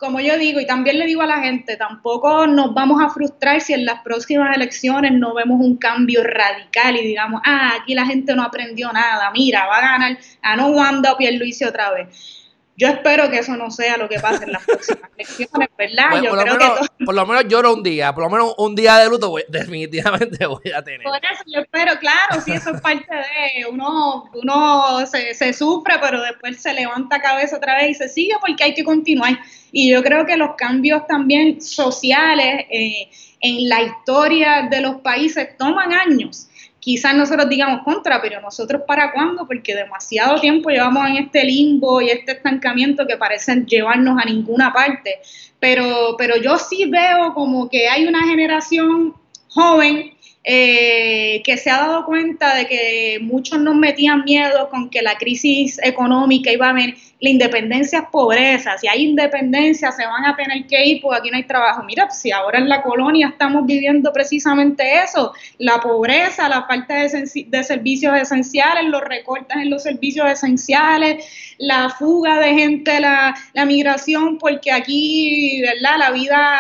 [0.02, 3.62] como yo digo, y también le digo a la gente, tampoco nos vamos a frustrar
[3.62, 8.08] si en las próximas elecciones no vemos un cambio radical y digamos, ah, aquí la
[8.08, 12.41] gente no aprendió nada, mira, va a ganar, a no Wanda o Pierluisi otra vez.
[12.82, 16.20] Yo espero que eso no sea lo que pase en las próximas elecciones, ¿verdad?
[16.24, 18.56] yo por, creo lo menos, que por lo menos lloro un día, por lo menos
[18.58, 21.04] un día de luto definitivamente voy a tener.
[21.04, 25.94] Por eso yo espero, claro, sí, eso es parte de uno, uno se, se sufre,
[26.02, 29.38] pero después se levanta cabeza otra vez y se sigue porque hay que continuar.
[29.72, 33.12] Y yo creo que los cambios también sociales eh,
[33.42, 36.48] en la historia de los países toman años.
[36.82, 42.02] Quizás nosotros digamos contra, pero nosotros para cuándo, porque demasiado tiempo llevamos en este limbo
[42.02, 45.20] y este estancamiento que parecen llevarnos a ninguna parte.
[45.60, 49.14] Pero, pero yo sí veo como que hay una generación
[49.50, 50.12] joven
[50.44, 55.16] eh, que se ha dado cuenta de que muchos nos metían miedo con que la
[55.20, 60.36] crisis económica iba a venir la independencia es pobreza, si hay independencia se van a
[60.36, 61.84] tener que ir porque aquí no hay trabajo.
[61.84, 67.64] Mira, si ahora en la colonia estamos viviendo precisamente eso, la pobreza, la falta de,
[67.64, 74.40] servicios esenciales, los recortes en los servicios esenciales, la fuga de gente, la, la migración,
[74.40, 76.00] porque aquí, ¿verdad?
[76.00, 76.58] La vida,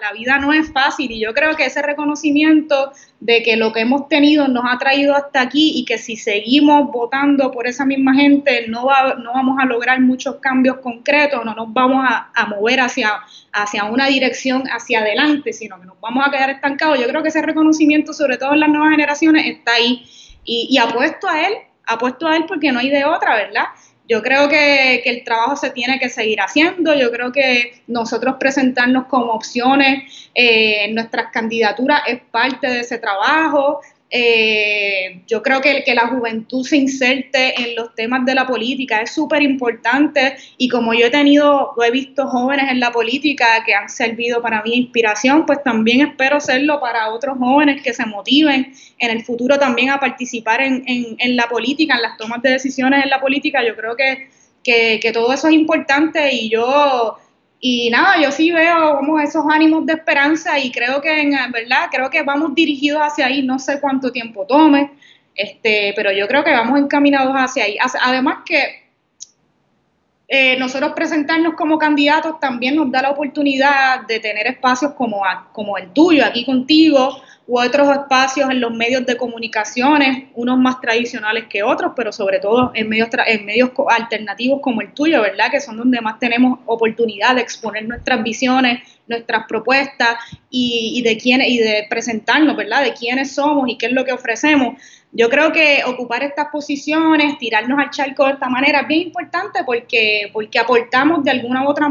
[0.00, 2.90] la vida no es fácil y yo creo que ese reconocimiento
[3.20, 6.90] de que lo que hemos tenido nos ha traído hasta aquí y que si seguimos
[6.90, 11.54] votando por esa misma gente no, va, no vamos a lograr muchos cambios concretos, no
[11.54, 13.20] nos vamos a, mover hacia,
[13.52, 16.98] hacia una dirección hacia adelante, sino que nos vamos a quedar estancados.
[16.98, 20.02] Yo creo que ese reconocimiento, sobre todo en las nuevas generaciones, está ahí
[20.42, 21.54] y, y apuesto a él,
[21.86, 23.64] apuesto a él porque no hay de otra, ¿verdad?
[24.10, 29.06] Yo creo que, el trabajo se tiene que seguir haciendo, yo creo que nosotros presentarnos
[29.06, 33.80] como opciones eh, nuestras candidaturas es parte de ese trabajo,
[34.12, 39.00] eh, yo creo que, que la juventud se inserte en los temas de la política
[39.00, 43.72] es súper importante y como yo he tenido, he visto jóvenes en la política que
[43.72, 48.72] han servido para mi inspiración, pues también espero serlo para otros jóvenes que se motiven
[48.98, 53.04] en el futuro también a participar en, en, la política, en las tomas de decisiones
[53.04, 53.64] en la política.
[53.64, 54.28] Yo creo que,
[54.64, 57.16] que, que todo eso es importante y yo
[57.60, 61.88] y nada, yo sí veo como esos ánimos de esperanza y creo que, en verdad,
[61.90, 64.92] creo que vamos dirigidos hacia ahí, no sé cuánto tiempo tome,
[65.34, 67.76] este, pero yo creo que vamos encaminados hacia ahí.
[68.02, 68.80] Además que
[70.26, 75.20] eh, nosotros presentarnos como candidatos también nos da la oportunidad de tener espacios como,
[75.52, 77.20] como el tuyo, aquí contigo,
[77.50, 82.38] u otros espacios en los medios de comunicaciones, unos más tradicionales que otros, pero sobre
[82.38, 85.50] todo en medios, en medios alternativos como el tuyo, ¿verdad?
[85.50, 90.14] Que son donde más tenemos oportunidad de exponer nuestras visiones, nuestras propuestas
[90.48, 92.84] y, y de quién, y de presentarnos, ¿verdad?
[92.84, 94.80] De quiénes somos y qué es lo que ofrecemos.
[95.12, 99.64] Yo creo que ocupar estas posiciones, tirarnos al charco de esta manera es bien importante
[99.64, 101.88] porque, porque aportamos de alguna u otra,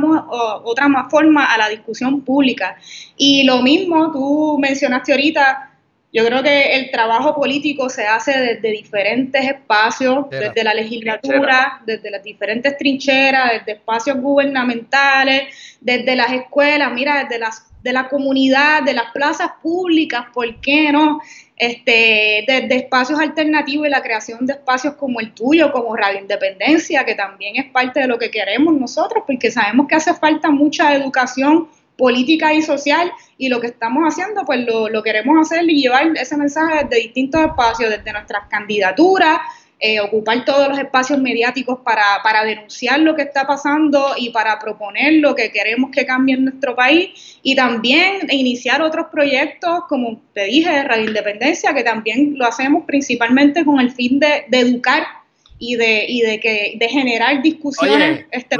[0.63, 2.77] otra forma a la discusión pública.
[3.17, 5.69] Y lo mismo, tú mencionaste ahorita,
[6.13, 12.09] yo creo que el trabajo político se hace desde diferentes espacios, desde la legislatura, desde
[12.09, 18.83] las diferentes trincheras, desde espacios gubernamentales, desde las escuelas, mira, desde las de la comunidad,
[18.83, 21.21] de las plazas públicas, ¿por qué no?
[21.59, 27.03] Este, desde espacios alternativos y la creación de espacios como el tuyo, como Radio Independencia,
[27.03, 30.95] que también es parte de lo que queremos nosotros, porque sabemos que hace falta mucha
[30.95, 36.07] educación política y social y lo que estamos haciendo, pues lo queremos hacer y llevar
[36.15, 39.39] ese mensaje desde distintos espacios, desde nuestras candidaturas,
[39.79, 44.59] eh, ocupar todos los espacios mediáticos para, para, denunciar lo que está pasando y para
[44.59, 47.39] proponer lo que queremos que cambie en nuestro país.
[47.43, 52.83] Y también iniciar otros proyectos, como te dije, de Radio Independencia, que también lo hacemos
[52.85, 55.18] principalmente con el fin de, de educar
[55.61, 58.25] y de, y de que de generar discusiones.
[58.31, 58.55] este,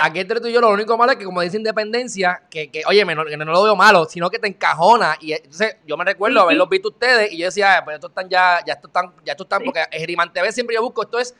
[0.00, 2.82] aquí entre tú y yo lo único malo es que como dice Independencia, que, que
[2.86, 5.16] oye, no, no lo veo malo, sino que te encajona.
[5.20, 8.60] Y entonces yo me recuerdo haberlos visto ustedes y yo decía, pues estos están ya,
[8.64, 11.34] ya estos están, ya estos están, porque Geriman TV siempre yo busco, esto es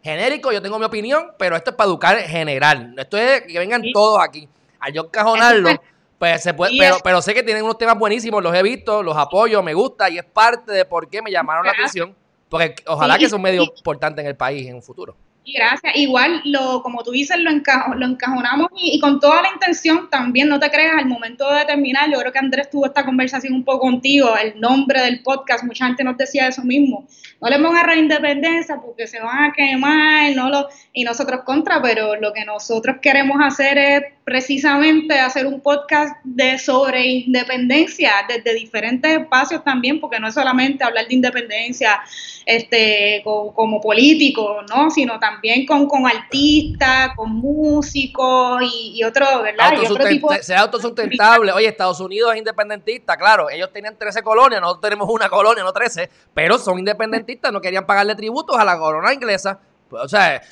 [0.00, 2.94] genérico, yo tengo mi opinión, pero esto es para educar en general.
[2.96, 4.48] Esto es que vengan todos aquí.
[4.78, 5.70] Al yo encajonarlo,
[6.18, 9.16] pues se puede, pero, pero sé que tienen unos temas buenísimos, los he visto, los
[9.16, 12.14] apoyo, me gusta y es parte de por qué me llamaron la atención
[12.52, 15.16] porque ojalá que sea un medio importante en el país en un futuro.
[15.44, 15.96] Gracias.
[15.96, 20.60] Igual, lo, como tú dices, lo, lo encajonamos y, con toda la intención también, no
[20.60, 23.80] te creas, al momento de terminar, yo creo que Andrés tuvo esta conversación un poco
[23.80, 27.08] contigo, el nombre del podcast, mucha gente nos decía eso mismo.
[27.40, 31.82] No le pongan a independencia porque se van a quemar, no lo, y nosotros contra,
[31.82, 38.54] pero lo que nosotros queremos hacer es precisamente hacer un podcast de sobre independencia desde
[38.54, 42.00] diferentes espacios también, porque no es solamente hablar de independencia
[42.46, 44.90] este como, político, ¿no?
[44.90, 45.31] sino también
[45.66, 49.72] con, con artistas, con músicos y, y otro, ¿verdad?
[49.80, 51.52] Y otro tipo Sea autosustentable.
[51.52, 55.72] Oye, Estados Unidos es independentista, claro, ellos tenían 13 colonias, nosotros tenemos una colonia, no
[55.72, 59.60] 13, pero son independentistas, no querían pagarle tributos a la corona inglesa.
[59.90, 60.48] O sea, es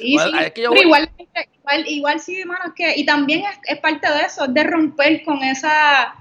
[0.52, 4.44] que yo igual, igual, igual, sí, hermano, es que, y también es, parte de eso,
[4.44, 6.14] es de romper con esa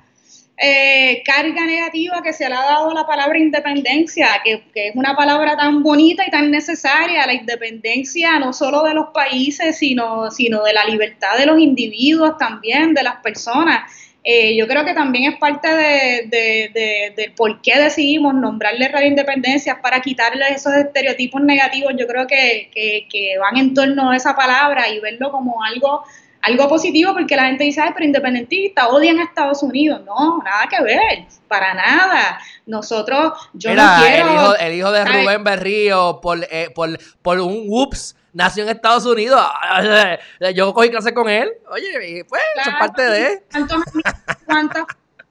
[0.62, 5.16] eh, carga negativa que se le ha dado la palabra independencia, que, que, es una
[5.16, 10.64] palabra tan bonita y tan necesaria, la independencia no solo de los países, sino, sino
[10.64, 13.90] de la libertad de los individuos también, de las personas.
[14.22, 16.28] Eh, yo creo que también es parte de,
[17.16, 21.94] de, por qué decidimos nombrarle Radio Independencia para quitarle esos estereotipos negativos.
[21.98, 26.04] Yo creo que, que, van en torno a esa palabra y verlo como algo
[26.42, 30.02] algo positivo porque la gente dice, Ay, pero independentista, odian a Estados Unidos.
[30.06, 32.40] No, nada que ver, para nada.
[32.66, 34.28] Nosotros, yo no quiero...
[34.28, 38.70] El hijo, el hijo de Rubén Berrío, por, eh, por, por un whoops, nació en
[38.70, 39.42] Estados Unidos.
[40.56, 41.50] Yo cogí clase con él.
[41.70, 43.44] Oye, pues, es parte de.
[44.46, 44.86] ¿Cuántas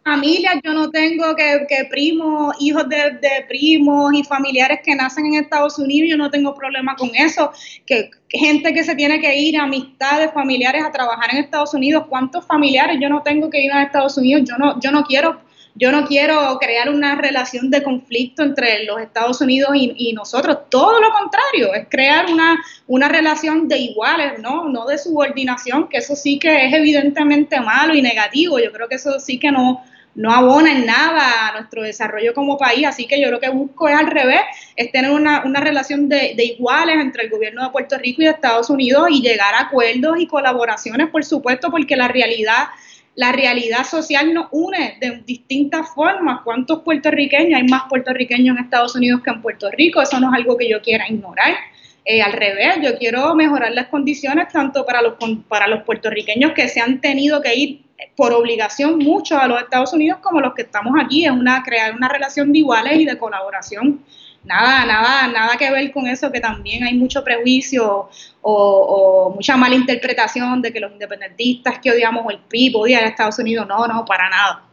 [0.09, 5.35] familias yo no tengo que, que primos, hijos de, primos y familiares que nacen en
[5.35, 6.09] Estados Unidos?
[6.11, 7.53] Yo no tengo problema con eso.
[7.85, 12.05] Que, gente que se tiene que ir, amistades, familiares a trabajar en Estados Unidos.
[12.09, 14.43] ¿Cuántos familiares yo no tengo que ir a Estados Unidos?
[14.49, 15.41] Yo no, yo no quiero
[15.75, 21.01] yo no quiero crear una relación de conflicto entre los Estados Unidos y, nosotros, todo
[21.01, 24.69] lo contrario, es crear una, una relación de iguales, ¿no?
[24.69, 28.97] No de subordinación, que eso sí que es evidentemente malo y negativo, yo creo que
[28.97, 29.85] eso sí que no,
[30.19, 33.87] no abona en nada a nuestro desarrollo como país, así que yo lo que busco
[33.89, 34.41] es al revés,
[34.75, 38.25] es tener una, una relación de, de, iguales entre el gobierno de Puerto Rico y
[38.25, 42.67] de Estados Unidos y llegar a acuerdos y colaboraciones, por supuesto, porque la realidad
[43.15, 46.41] la realidad social nos une de distintas formas.
[46.45, 47.61] ¿Cuántos puertorriqueños?
[47.61, 50.01] Hay más puertorriqueños en Estados Unidos que en Puerto Rico.
[50.01, 51.57] Eso no es algo que yo quiera ignorar.
[52.05, 55.15] Eh, al revés, yo quiero mejorar las condiciones tanto para los,
[55.49, 59.93] para los puertorriqueños que se han tenido que ir por obligación mucho a los Estados
[59.93, 61.25] Unidos como los que estamos aquí.
[61.25, 64.01] Es una crear una relación de iguales y de colaboración
[64.45, 68.09] nada, nada, nada que ver con eso, que también hay mucho prejuicio
[68.41, 73.39] o, mucha mala interpretación de que los independentistas que odiamos el PIB odian a Estados
[73.39, 73.67] Unidos.
[73.69, 74.65] No, no, para nada.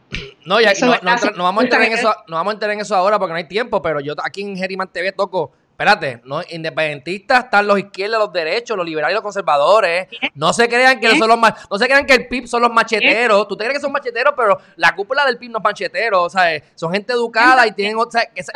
[0.44, 0.72] No, ya,
[1.02, 3.36] no, vamos a entrar en eso, no vamos a entrar en eso ahora porque no
[3.36, 8.18] hay tiempo, pero yo aquí en Geriman TV toco espérate, no, independentistas están los izquierdos,
[8.18, 10.08] los derechos, los liberales y los conservadores.
[10.34, 13.46] No se crean que son los no se crean que el PIB son los macheteros.
[13.46, 16.30] Tú te crees que son macheteros, pero la cúpula del PIB no es machetero, o
[16.30, 18.52] sea, son gente educada y tienen o sea, esa,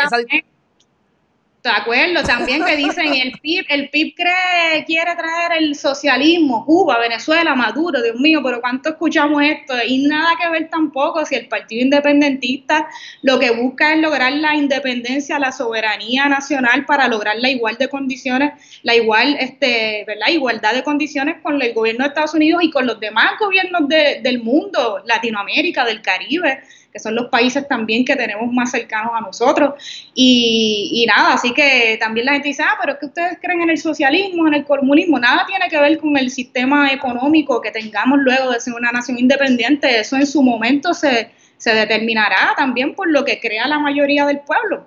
[1.63, 6.99] de acuerdo, también que dicen el PIB, el PIB cree, quiere traer el socialismo, Cuba,
[6.99, 9.75] Venezuela, Maduro, Dios mío, pero ¿cuánto escuchamos esto?
[9.87, 12.89] Y nada que ver tampoco si el Partido Independentista
[13.23, 17.89] lo que busca es lograr la independencia, la soberanía nacional para lograr la igual de
[17.89, 18.53] condiciones,
[18.83, 20.29] la igual, este, ¿verdad?
[20.29, 24.43] Igualdad de condiciones con el gobierno de Estados Unidos y con los demás gobiernos del
[24.43, 26.61] mundo, Latinoamérica, del Caribe
[26.93, 29.75] que son los países también que tenemos más cercanos a nosotros.
[30.15, 33.71] Y, nada, así que también la gente dice, ah, pero es que ustedes creen en
[33.71, 38.19] el socialismo, en el comunismo, nada tiene que ver con el sistema económico que tengamos
[38.21, 43.11] luego de ser una nación independiente, eso en su momento se, se determinará también por
[43.11, 44.85] lo que crea la mayoría del pueblo.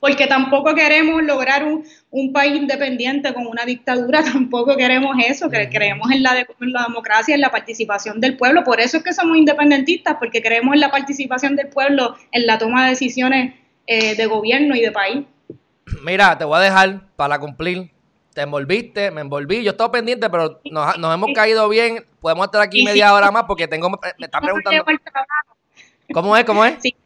[0.00, 1.84] Porque tampoco queremos lograr un,
[2.14, 7.34] un, país independiente con una dictadura, tampoco queremos eso, que creemos en la, la, democracia,
[7.34, 10.90] en la participación del pueblo, por eso es que somos independentistas, porque creemos en la
[10.90, 13.54] participación del pueblo en la toma de decisiones
[13.86, 15.24] eh, de gobierno y de país.
[16.04, 17.90] Mira, te voy a dejar para cumplir.
[18.32, 19.62] Te envolviste, me envolví.
[19.62, 22.04] Yo estaba pendiente, pero nos, hemos caído bien.
[22.20, 23.88] Podemos estar aquí media hora más porque tengo.
[23.88, 24.84] Me está preguntando.
[26.12, 26.44] ¿Cómo es?
[26.44, 26.74] ¿Cómo es?
[26.80, 26.96] Sí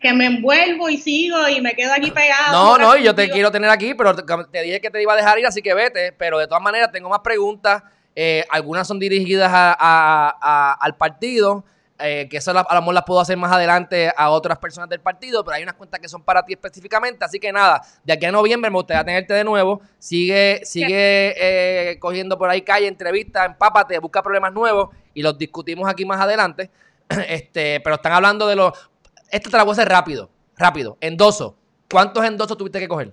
[0.00, 2.52] que me envuelvo y sigo y me quedo aquí pegado.
[2.52, 5.38] No, no, yo te quiero tener aquí, pero te dije que te iba a dejar
[5.38, 6.12] ir, así que vete.
[6.12, 7.82] Pero de todas maneras, tengo más preguntas.
[8.16, 11.64] Eh, algunas son dirigidas al partido,
[11.98, 15.00] eh, que eso a lo mejor las puedo hacer más adelante a otras personas del
[15.00, 17.24] partido, pero hay unas cuentas que son para ti específicamente.
[17.24, 19.82] Así que nada, de aquí a noviembre me gustaría tenerte de nuevo.
[19.98, 25.88] Sigue, sigue eh, cogiendo por ahí calle, entrevista, empápate, busca problemas nuevos y los discutimos
[25.88, 26.70] aquí más adelante.
[27.28, 28.89] Este, pero están hablando de los
[29.30, 30.96] esto te la voy a hacer rápido, rápido.
[31.00, 31.56] Endoso.
[31.90, 33.12] ¿Cuántos endosos tuviste que coger?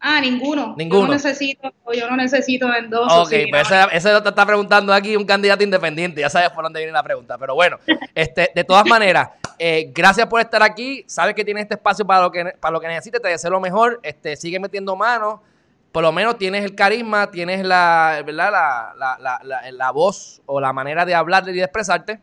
[0.00, 0.74] Ah, ninguno.
[0.76, 1.02] Ninguno.
[1.02, 3.26] Yo no necesito, yo no necesito endosos.
[3.26, 6.20] Ok, pues eso, te está preguntando aquí un candidato independiente.
[6.20, 7.36] Ya sabes por dónde viene la pregunta.
[7.38, 7.78] Pero bueno,
[8.14, 11.04] este, de todas maneras, eh, gracias por estar aquí.
[11.08, 13.20] Sabes que tienes este espacio para lo que, para lo que necesites.
[13.20, 13.98] Te deseo lo mejor.
[14.02, 15.40] Este, sigue metiendo manos.
[15.90, 18.52] Por lo menos tienes el carisma, tienes la, ¿verdad?
[18.52, 22.20] La, la, la, la voz o la manera de hablar y de expresarte.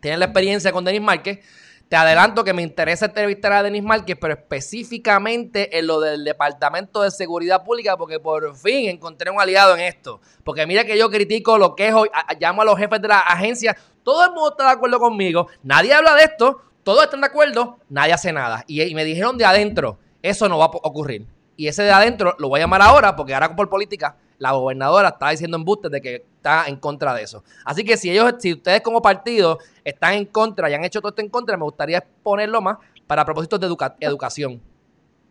[0.00, 1.40] Tienes la experiencia con Denis Márquez.
[1.88, 7.02] Te adelanto que me interesa entrevistar a Denis Márquez, pero específicamente en lo del Departamento
[7.02, 10.20] de Seguridad Pública, porque por fin encontré un aliado en esto.
[10.42, 12.08] Porque mira que yo critico lo que es hoy,
[12.40, 15.92] llamo a los jefes de la agencia, todo el mundo está de acuerdo conmigo, nadie
[15.92, 18.64] habla de esto, todos están de acuerdo, nadie hace nada.
[18.66, 21.26] Y, y me dijeron de adentro, eso no va a ocurrir.
[21.56, 25.10] Y ese de adentro lo voy a llamar ahora, porque ahora por política la gobernadora
[25.10, 27.42] está diciendo embustes de que está en contra de eso.
[27.64, 31.08] Así que si ellos, si ustedes como partido están en contra y han hecho todo
[31.08, 32.76] esto en contra, me gustaría exponerlo más
[33.06, 33.66] para propósitos de
[34.00, 34.60] educación.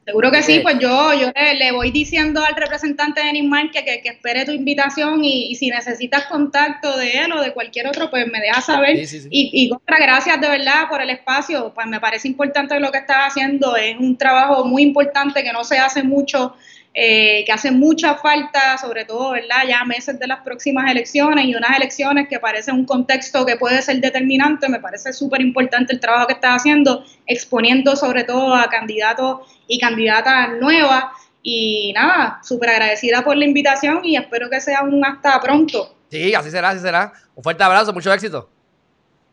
[0.06, 4.10] Seguro que sí, pues yo, yo le, voy diciendo al representante de Nisman que, que,
[4.10, 8.42] espere tu invitación y, si necesitas contacto de él o de cualquier otro, pues me
[8.42, 8.98] deja saber.
[8.98, 12.98] Y, y contra, gracias de verdad por el espacio, pues me parece importante lo que
[12.98, 16.54] estás haciendo, es un trabajo muy importante que no se hace mucho
[16.96, 19.64] eh, que hace mucha falta, sobre todo, ¿verdad?
[19.68, 23.82] Ya meses de las próximas elecciones y unas elecciones que parece un contexto que puede
[23.82, 28.70] ser determinante, me parece súper importante el trabajo que estás haciendo, exponiendo sobre todo a
[28.70, 31.06] candidatos y candidatas nuevas.
[31.42, 35.96] Y nada, súper agradecida por la invitación y espero que sea un hasta pronto.
[36.12, 37.12] Sí, así será, así será.
[37.34, 38.50] Un fuerte abrazo, mucho éxito.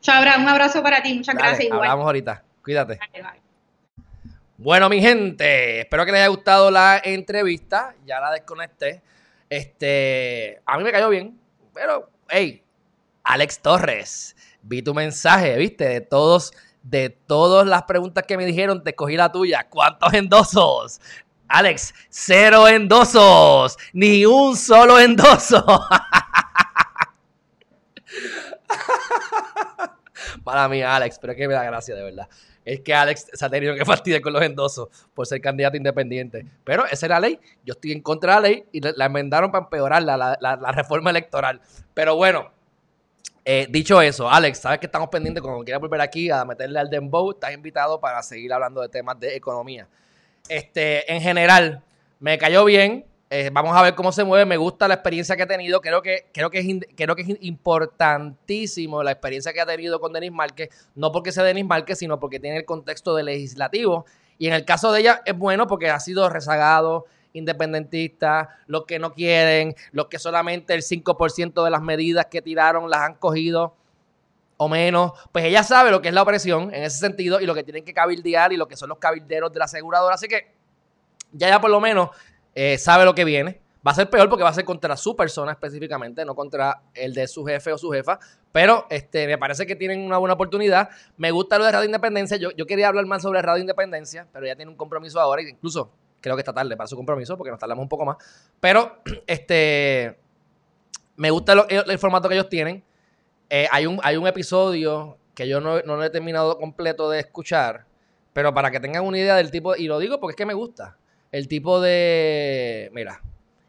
[0.01, 1.67] Chabra, un abrazo para ti, muchas gracias.
[1.67, 1.81] Igual.
[1.81, 2.99] Hablamos ahorita, cuídate.
[4.63, 7.95] Bueno, mi gente, espero que les haya gustado la entrevista.
[8.05, 9.03] Ya la desconecté.
[9.49, 11.41] Este, a mí me cayó bien,
[11.73, 12.63] pero, hey,
[13.25, 15.89] Alex Torres, vi tu mensaje, ¿viste?
[15.89, 16.53] De todos,
[16.83, 19.67] de todas las preguntas que me dijeron, te escogí la tuya.
[19.71, 21.01] ¿Cuántos endosos?
[21.49, 25.65] Alex, cero endosos, ni un solo endoso.
[30.45, 32.29] Para mí, Alex, pero que me da gracia, de verdad
[32.73, 36.47] es que Alex se ha tenido que partir con los endosos por ser candidato independiente.
[36.65, 37.41] Pero esa era la ley.
[37.65, 41.11] Yo estoy en contra de la ley y la enmendaron para empeorar la, la, reforma
[41.11, 41.61] electoral.
[41.95, 42.51] Pero bueno,
[43.45, 46.89] eh, dicho eso, Alex, sabes que estamos pendientes cuando quieras volver aquí a meterle al
[46.89, 49.89] dembow, estás invitado para seguir hablando de temas de economía.
[50.49, 51.83] Este, en general,
[52.21, 53.05] me cayó bien.
[53.33, 54.45] Eh, vamos a ver cómo se mueve.
[54.45, 55.81] Me gusta la experiencia que ha tenido.
[55.81, 56.67] Creo que, creo que, es,
[56.97, 60.69] creo que es importantísimo la experiencia que ha tenido con Denis Márquez.
[60.97, 64.05] No porque sea Denis Márquez, sino porque tiene el contexto de legislativo.
[64.37, 68.99] Y en el caso de ella es bueno porque ha sido rezagado, independentista, los que
[68.99, 73.77] no quieren, los que solamente el 5% de las medidas que tiraron las han cogido
[74.57, 75.13] o menos.
[75.31, 77.85] Pues ella sabe lo que es la opresión en ese sentido y lo que tienen
[77.85, 80.17] que cabildear y lo que son los cabilderos de la aseguradora.
[80.17, 80.53] Así que
[81.33, 82.11] ya ya por lo menos
[82.55, 83.61] eh, sabe lo que viene.
[83.87, 87.15] Va a ser peor porque va a ser contra su persona específicamente, no contra el
[87.15, 88.19] de su jefe o su jefa.
[88.53, 90.91] Pero este, me parece que tienen una buena oportunidad.
[91.17, 92.37] Me gusta lo de Radio Independencia.
[92.37, 95.41] Yo, yo quería hablar más sobre Radio Independencia, pero ya tiene un compromiso ahora.
[95.41, 95.91] Incluso
[96.21, 98.17] creo que está tarde para su compromiso porque nos tardamos un poco más.
[98.61, 100.19] Pero este,
[101.17, 102.85] me gusta el, formato que ellos tienen.
[103.49, 107.21] Eh, hay, un, hay un episodio que yo no, no lo he terminado completo de
[107.21, 107.87] escuchar,
[108.33, 110.55] pero para que tengan una idea del tipo, y lo digo porque es que me
[110.55, 110.97] gusta,
[111.33, 113.21] el tipo de, mira,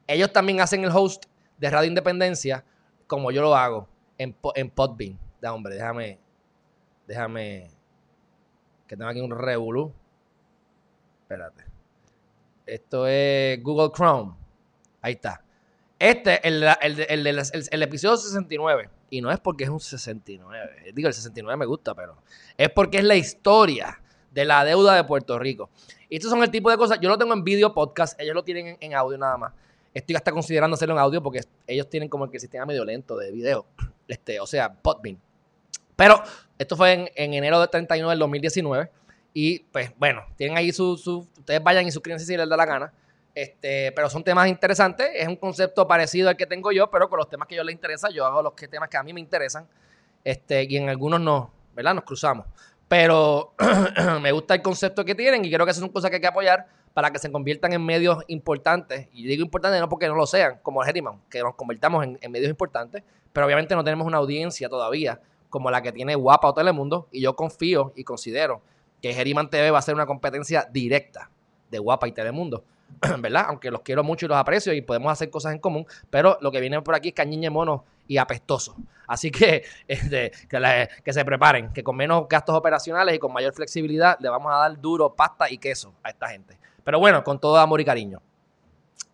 [0.08, 1.26] ellos también hacen el host
[1.58, 2.66] de Radio Independencia
[3.08, 3.88] como yo lo hago
[4.18, 5.20] en, en Podbean.
[5.42, 6.20] Da, hombre, déjame.
[7.08, 7.70] Déjame.
[8.88, 9.94] Que tengo aquí un revolú.
[11.24, 11.66] Espérate.
[12.66, 14.34] Esto es Google Chrome.
[15.02, 15.44] Ahí está.
[15.98, 17.28] Este, el, el, el,
[17.72, 18.90] el, episodio 69.
[19.10, 20.94] Y no es porque es un 69.
[20.94, 22.24] Digo, el 69 me gusta, pero
[22.58, 24.02] es porque es la historia
[24.32, 25.70] de la deuda de Puerto Rico.
[26.18, 27.00] Estos son el tipo de cosas.
[27.00, 28.20] Yo lo tengo en video podcast.
[28.20, 29.54] Ellos lo tienen en audio nada más.
[29.94, 33.18] Estoy hasta considerando hacerlo en audio porque ellos tienen como el, que sistema medio lento
[33.18, 33.66] de video.
[34.10, 35.18] Este, o sea, Podbean.
[35.96, 36.22] Pero
[36.60, 38.92] esto fue en, enero de 31 del 2019.
[39.34, 42.94] Y pues bueno, tienen ahí su, ustedes vayan y suscríbanse si les da la gana.
[43.34, 45.10] Este, pero son temas interesantes.
[45.16, 47.74] Es un concepto parecido al que tengo yo, pero con los temas que ellos les
[47.74, 49.66] interesan, yo hago los que, temas que a mí me interesan.
[50.26, 51.96] Este, y en algunos no, ¿verdad?
[51.96, 52.48] Nos cruzamos.
[52.92, 53.54] Pero
[54.22, 56.28] me gusta el concepto que tienen y creo que esas son cosas que hay que
[56.28, 59.08] apoyar para que se conviertan en medios importantes.
[59.14, 60.92] Y digo importantes no porque no lo sean, como el
[61.30, 65.82] que nos convirtamos en, medios importantes, pero obviamente no tenemos una audiencia todavía como la
[65.82, 67.08] que tiene Guapa o Telemundo.
[67.14, 68.62] Y yo confío y considero
[69.02, 71.32] que Geriman TV va a ser una competencia directa
[71.70, 72.66] de Guapa y Telemundo.
[73.20, 73.46] ¿Verdad?
[73.48, 76.52] Aunque los quiero mucho y los aprecio y podemos hacer cosas en común, pero lo
[76.52, 78.76] que viene por aquí es cañiñe mono y apestoso.
[79.08, 83.54] Así que, este, que, que, se preparen, que con menos gastos operacionales y con mayor
[83.54, 86.60] flexibilidad le vamos a dar duro pasta y queso a esta gente.
[86.84, 88.22] Pero bueno, con todo amor y cariño.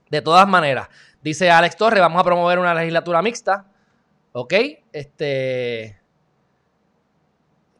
[0.09, 0.87] De todas maneras,
[1.21, 3.67] dice Alex Torres, vamos a promover una legislatura mixta.
[4.31, 4.53] ¿Ok?
[4.91, 6.01] Este.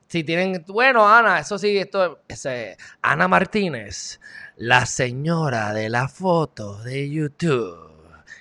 [0.07, 0.63] Si tienen.
[0.68, 2.20] Bueno, Ana, eso sí, esto.
[2.28, 4.20] Ese, Ana Martínez,
[4.55, 7.88] la señora de la foto de YouTube.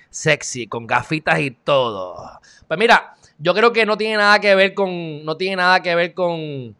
[0.09, 2.39] Sexy, con gafitas y todo.
[2.67, 5.23] Pues mira, yo creo que no tiene nada que ver con.
[5.23, 6.75] No tiene nada que ver con.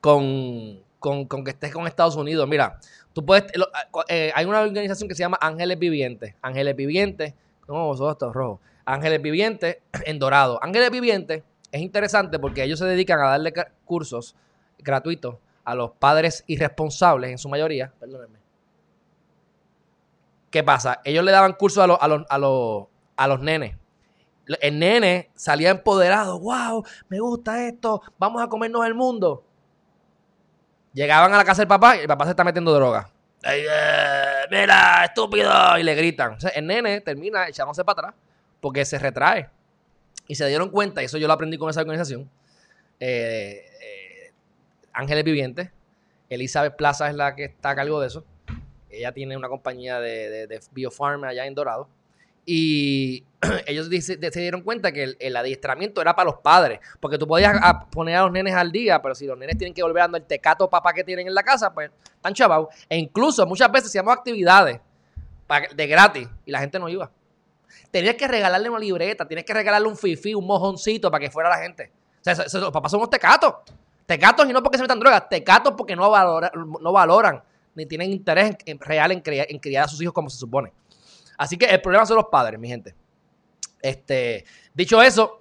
[0.00, 0.80] Con.
[0.98, 2.46] Con, con que estés con Estados Unidos.
[2.46, 2.78] Mira,
[3.12, 6.34] Tú puedes, ah, eh, hay una organización que se llama Ángeles Vivientes.
[6.42, 7.34] Ángeles Vivientes,
[7.66, 8.60] ¿cómo vosotros estos rojos?
[8.84, 10.60] Ángeles Vivientes en Dorado.
[10.62, 11.42] Ángeles Vivientes
[11.72, 13.52] es interesante porque ellos se dedican a darle
[13.84, 14.36] cursos
[14.78, 17.92] gratuitos a los padres irresponsables, en su mayoría.
[17.98, 18.38] Perdónenme.
[20.50, 21.00] ¿Qué pasa?
[21.04, 22.84] Ellos le daban cursos a, los, a, los, a, los,
[23.16, 23.76] a los nenes.
[24.60, 26.38] El nene salía empoderado.
[26.40, 26.84] ¡Wow!
[27.08, 28.02] Me gusta esto.
[28.18, 29.44] Vamos a comernos el mundo.
[30.92, 33.10] Llegaban a la casa del papá y el papá se está metiendo droga.
[33.44, 35.78] Eh, mira, estúpido.
[35.78, 36.32] Y le gritan.
[36.32, 38.14] O el nene termina echándose para atrás
[38.60, 39.48] porque se retrae.
[40.26, 42.30] Y se dieron cuenta, y eso yo lo aprendí con esa organización.
[43.00, 44.32] Eh, eh,
[44.92, 45.70] Ángeles Vivientes.
[46.28, 48.24] Elizabeth Plaza es la que está a cargo de eso.
[48.88, 51.88] Ella tiene una compañía de, de, de Biofarm allá en Dorado.
[52.44, 53.24] Y
[53.66, 57.54] ellos se dieron cuenta que el, adiestramiento era para los padres, porque tú podías
[57.90, 60.24] poner a los nenes al día, pero si los nenes tienen que volver dando el
[60.24, 62.68] tecato papá que tienen en la casa, pues están chavados.
[62.88, 64.80] E incluso muchas veces hacíamos actividades
[65.74, 67.10] de gratis y la gente no iba.
[67.90, 71.48] Tenías que regalarle una libreta, tienes que regalarle un fifi, un mojoncito para que fuera
[71.48, 71.90] la gente.
[72.20, 73.54] O sea, los papás somos tecatos.
[74.06, 76.10] Tecatos y no porque se metan drogas, tecatos porque no,
[76.80, 77.42] no valoran
[77.74, 80.72] ni tienen interés real en, en criar a sus hijos como se supone.
[81.40, 82.94] Así que el problema son los padres, mi gente.
[83.80, 85.40] Este, dicho eso,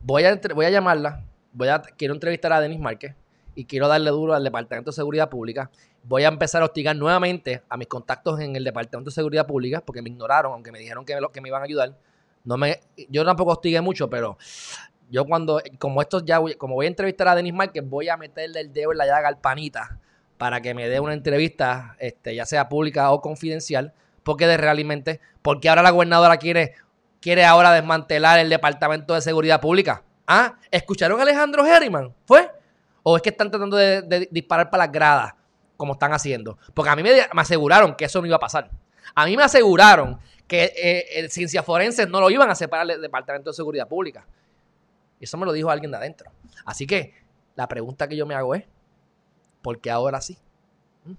[0.00, 1.24] voy a, voy a llamarla.
[1.52, 3.16] Voy a, quiero entrevistar a Denis Márquez
[3.56, 5.72] y quiero darle duro al Departamento de Seguridad Pública.
[6.04, 9.82] Voy a empezar a hostigar nuevamente a mis contactos en el Departamento de Seguridad Pública
[9.84, 11.98] porque me ignoraron, aunque me dijeron que me, que me iban a ayudar.
[12.44, 12.78] No me,
[13.08, 14.38] yo tampoco hostigué mucho, pero
[15.10, 18.60] yo cuando, como esto ya, como voy a entrevistar a Denis Márquez, voy a meterle
[18.60, 19.98] el dedo en la llaga al panita
[20.40, 25.20] para que me dé una entrevista, este, ya sea pública o confidencial, porque de realmente,
[25.42, 26.76] porque ahora la gobernadora quiere,
[27.20, 30.02] quiere ahora desmantelar el Departamento de Seguridad Pública.
[30.26, 30.54] ¿Ah?
[30.70, 32.14] ¿Escucharon a Alejandro Herriman?
[32.24, 32.50] ¿Fue?
[33.02, 35.34] ¿O es que están tratando de, disparar para las gradas,
[35.76, 36.56] como están haciendo?
[36.72, 38.70] Porque a mí me, aseguraron que eso no iba a pasar.
[39.14, 43.50] A mí me aseguraron que eh, Ciencia Forense no lo iban a separar del Departamento
[43.50, 44.24] de Seguridad Pública.
[45.20, 46.30] Y eso me lo dijo alguien de adentro.
[46.64, 47.12] Así que
[47.56, 48.64] la pregunta que yo me hago es,
[49.62, 50.38] porque ahora sí.
[51.04, 51.14] ¿Mm?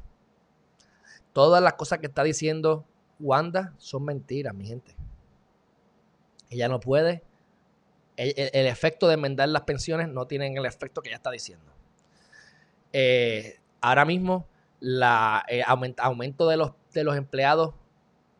[1.33, 2.85] Todas las cosas que está diciendo
[3.19, 4.95] Wanda son mentiras, mi gente.
[6.49, 7.23] Ella no puede.
[8.17, 11.71] El, efecto de enmendar las pensiones no tiene el efecto que ella está diciendo.
[12.93, 14.45] Eh, ahora mismo
[14.79, 17.73] la eh, aumento de los, de los empleados,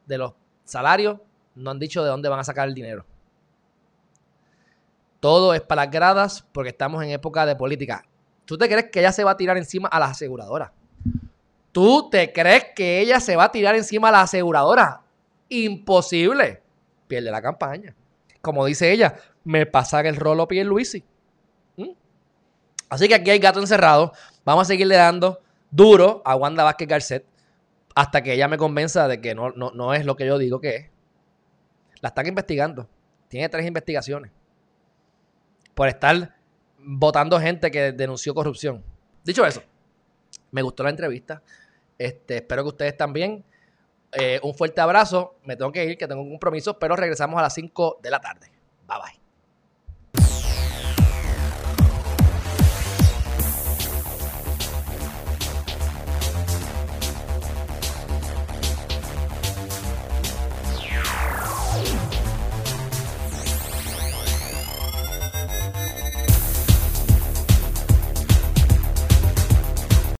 [0.06, 0.34] de los
[0.66, 1.20] salarios,
[1.56, 3.06] no han dicho de dónde van a sacar el dinero.
[5.20, 8.04] Todo es para las gradas porque estamos en época de política.
[8.52, 10.72] ¿Tú te crees que ella se va a tirar encima a las aseguradoras?
[11.72, 15.04] ¿Tú te crees que ella se va a tirar encima a la aseguradora?
[15.48, 16.62] Imposible.
[17.08, 17.96] Pierde la campaña.
[18.42, 21.02] Como dice ella, me pasa el rolo Pierluisi.
[21.78, 21.92] ¿Mm?
[22.90, 24.12] Así que aquí hay gato encerrado.
[24.44, 25.40] Vamos a seguirle dando
[25.70, 27.26] duro a Wanda Vázquez Garcet
[27.96, 30.76] hasta que ella me convenza de que no, no es lo que yo digo que
[30.76, 30.90] es.
[32.02, 32.90] La están investigando.
[33.30, 34.30] Tiene tres investigaciones.
[35.74, 36.41] Por estar
[36.84, 38.84] votando gente que denunció corrupción.
[39.24, 39.62] Dicho eso,
[40.52, 41.42] me gustó la entrevista.
[41.98, 43.44] Este, espero que ustedes también.
[44.14, 45.36] Eh, un fuerte abrazo.
[45.44, 48.20] Me tengo que ir, que tengo un compromiso, pero regresamos a las 5 de la
[48.20, 48.52] tarde.
[48.88, 49.21] Bye bye.